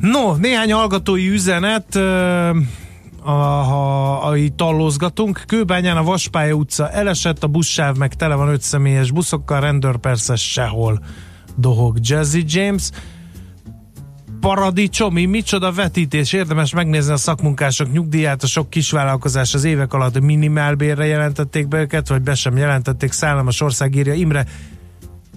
[0.00, 1.98] No, néhány hallgatói üzenet,
[3.22, 3.64] ha,
[4.14, 5.42] ha így tallózgatunk.
[5.46, 10.36] Kőbányán a Vaspálya utca elesett, a buszsáv meg tele van öt személyes buszokkal, rendőr persze
[10.36, 11.00] sehol
[11.56, 11.98] dohog.
[12.00, 12.90] Jazzy James
[14.40, 21.06] paradicsomi, micsoda vetítés, érdemes megnézni a szakmunkások nyugdíját, a sok kisvállalkozás az évek alatt minimálbérre
[21.06, 24.46] jelentették be őket, vagy be sem jelentették, szállalmas ország írja Imre,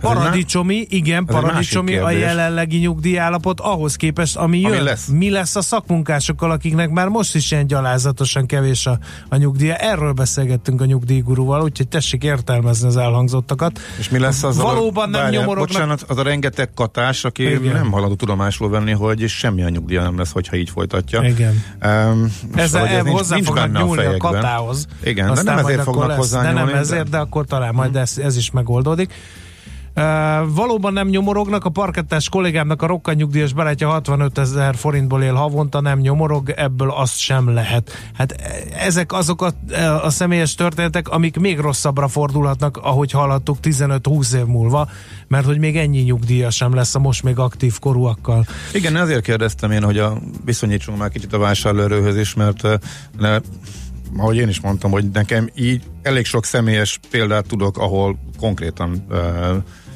[0.03, 4.83] Paradicsomi, igen, paradicsomi a jelenlegi nyugdíjállapot ahhoz képest, ami, ami jön.
[4.83, 5.07] Lesz.
[5.07, 8.99] Mi lesz a szakmunkásokkal, akiknek már most is ilyen gyalázatosan kevés a,
[9.29, 9.75] a nyugdíja.
[9.75, 13.79] Erről beszélgettünk a nyugdíjgurúval, úgyhogy tessék értelmezni az elhangzottakat.
[13.99, 15.67] És mi lesz az Valóban a, nem várjál, nyomorognak.
[15.67, 17.73] Bocsánat, az a rengeteg katás, aki igen.
[17.73, 21.21] nem haladó tudomásul venni, hogy semmi a nyugdíja nem lesz, hogyha így folytatja.
[21.21, 21.63] Igen.
[21.85, 24.87] Um, Ezzel ez nincs, hozzá nincs fognak nyúlni a, a katához.
[25.03, 28.37] Igen, de nem ezért fognak hozzá De nem ezért, de akkor talán majd ez, ez
[28.37, 29.13] is megoldódik.
[30.47, 35.99] Valóban nem nyomorognak, a parkettás kollégámnak a rokkanyugdíjas barátja 65 ezer forintból él havonta, nem
[35.99, 37.91] nyomorog, ebből azt sem lehet.
[38.13, 38.31] Hát
[38.79, 39.53] ezek azok a,
[40.03, 44.89] a személyes történetek, amik még rosszabbra fordulhatnak, ahogy hallhattuk 15-20 év múlva,
[45.27, 48.45] mert hogy még ennyi nyugdíja sem lesz a most még aktív korúakkal.
[48.73, 52.67] Igen, ezért kérdeztem én, hogy a, viszonyítsunk már kicsit a vásárlóerőhöz is, mert
[53.17, 53.37] ne,
[54.17, 59.17] ahogy én is mondtam, hogy nekem így elég sok személyes példát tudok, ahol konkrétan uh,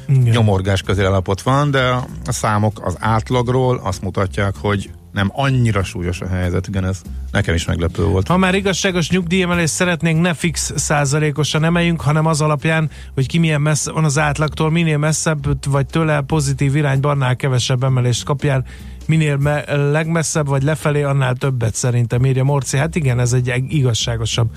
[0.08, 0.22] igen.
[0.22, 1.90] nyomorgás közélállapot van, de
[2.26, 7.02] a számok az átlagról azt mutatják, hogy nem annyira súlyos a helyzet, igen, ez
[7.32, 8.28] nekem is meglepő volt.
[8.28, 13.60] Ha már igazságos nyugdíjemelést szeretnénk, ne fix százalékosan emeljünk, hanem az alapján, hogy ki milyen
[13.60, 18.64] messze van az átlagtól, minél messzebb vagy tőle pozitív irányban, annál kevesebb emelést kapjál,
[19.06, 22.76] minél me- legmesszebb vagy lefelé, annál többet szerintem írja Morci.
[22.76, 24.50] Hát igen, ez egy igazságosabb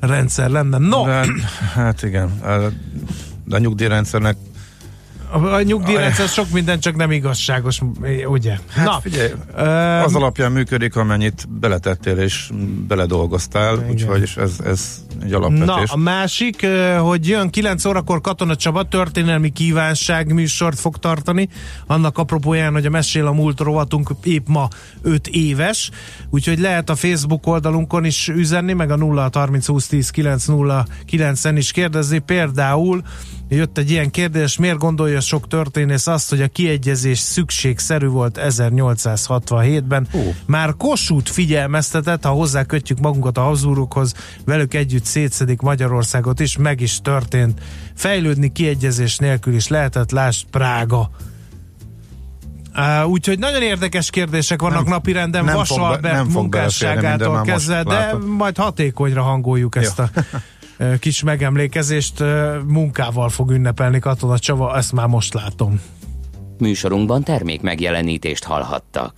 [0.00, 0.78] rendszer lenne.
[0.78, 1.04] No!
[1.04, 1.26] De,
[1.74, 2.40] hát igen,
[3.44, 4.36] de a nyugdíjrendszernek
[5.32, 7.80] a, nyugdíjrendszer sok minden csak nem igazságos,
[8.26, 8.58] ugye?
[8.68, 12.50] Hát Na, figyelj, um, az alapján működik, amennyit beletettél és
[12.88, 13.90] beledolgoztál, igen.
[13.90, 15.66] úgyhogy ez, ez egy alapvetés.
[15.66, 16.66] Na, a másik,
[16.98, 21.48] hogy jön 9 órakor Katona Csaba történelmi kívánság műsort fog tartani,
[21.86, 24.68] annak apropóján, hogy a Mesél a múlt rovatunk épp ma
[25.02, 25.90] 5 éves,
[26.30, 30.86] úgyhogy lehet a Facebook oldalunkon is üzenni, meg a 0 30 20 10 9 0
[31.10, 33.02] 9-en is kérdezni, például
[33.54, 40.08] jött egy ilyen kérdés, miért gondolja sok történész azt, hogy a kiegyezés szükségszerű volt 1867-ben.
[40.12, 40.34] Uh.
[40.46, 44.14] Már Kossuth figyelmeztetett, ha hozzá kötjük magunkat a hazúrokhoz,
[44.44, 47.60] velük együtt szétszedik Magyarországot is, meg is történt.
[47.94, 51.10] Fejlődni kiegyezés nélkül is lehetett, lásd Prága.
[52.76, 59.76] Uh, úgyhogy nagyon érdekes kérdések vannak nem, napirenden, Vasalbert munkásságától kezdve, de majd hatékonyra hangoljuk
[59.76, 60.04] ezt Jó.
[60.04, 60.10] a
[60.98, 62.24] kis megemlékezést
[62.66, 65.80] munkával fog ünnepelni Katona Csava, ezt már most látom.
[66.58, 69.10] Műsorunkban termék megjelenítést hallhattak.